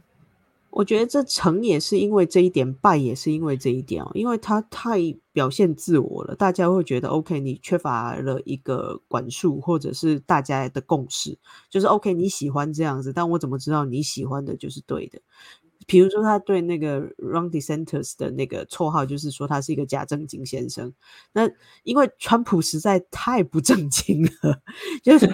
[0.76, 5.00] 我觉得这成也是因为这一点，败也是因为这一点哦，因为他太
[5.32, 11.38] 表现自我了，大家会觉得 OK，你缺乏了一个管束或者是大家的共识，
[11.70, 15.22] 就是 OK，你喜欢这样子，但我怎么知道你喜欢的就是对的？
[15.88, 20.94] 比如说，他对那个 Ron DeSantis 的那个绰号，就是说他是一个假正经先生。
[21.32, 21.50] 那
[21.84, 24.62] 因为川普实在太不正经了，
[25.04, 25.26] 就是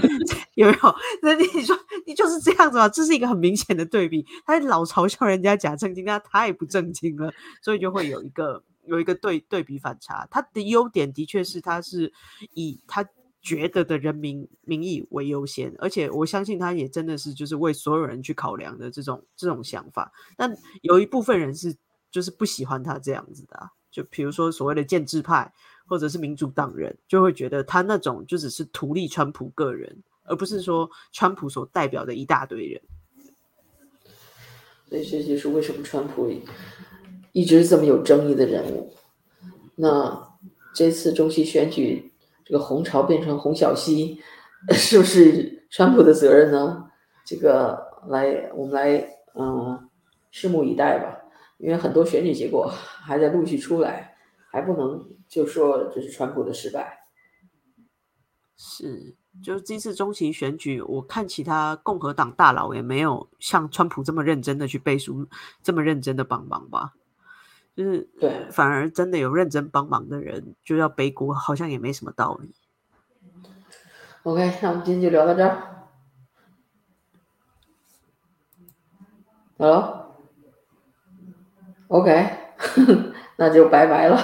[0.55, 0.95] 有没有？
[1.21, 2.87] 那你说你就是这样子嘛？
[2.89, 4.25] 这是一个很明显的对比。
[4.45, 10.27] 他老嘲笑人家假正经，他太不正经了，所以就会有一个有一个对对比反差。
[10.31, 12.11] 他的优点的确是他是
[12.53, 13.07] 以他。
[13.41, 20.11] 觉得的人民民意为优先，而且我相信他也真的是就是为所有人去考量的这种这种想法。
[20.35, 21.73] 但有一部分人是
[22.11, 25.53] 就是不喜欢他这样子的，就比如说所谓的建制派
[25.87, 32.81] 或者是民主党人，就会觉得他那种就只是图利川普个人，而不是说川普所代表的一大堆人。
[34.89, 36.29] 所以这就是为什么川普
[37.31, 38.93] 一直这么有争议的人物。
[39.75, 40.35] 那
[40.75, 42.08] 这次中期选举。
[42.49, 44.19] 这个红潮变成红小溪，
[44.71, 46.89] 是不是川普的责任呢？
[47.23, 49.87] 这个来，我们来，嗯，
[50.33, 51.15] 拭目以待吧。
[51.59, 54.15] 因为很多选举结果还在陆续出来，
[54.51, 56.97] 还不能就说这是川普的失败。
[58.57, 65.27] 是，就是这次中期选举，我看其他共和党大佬也没有像川普这么认真的去背书，
[65.61, 66.93] 这么认真的帮忙吧。
[67.79, 72.53] 就是对，反而真的有认真帮忙的人就要背锅，好像也没什么道理。
[74.23, 75.57] OK，那我们今天就聊到这儿。
[81.87, 82.37] Hello，OK，
[83.39, 84.19] 那就拜拜了。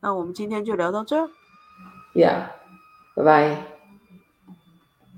[0.00, 1.28] 那我们今天就聊到这儿。
[2.14, 2.48] Yeah，
[3.14, 3.66] 拜拜。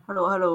[0.09, 0.55] Hello，Hello。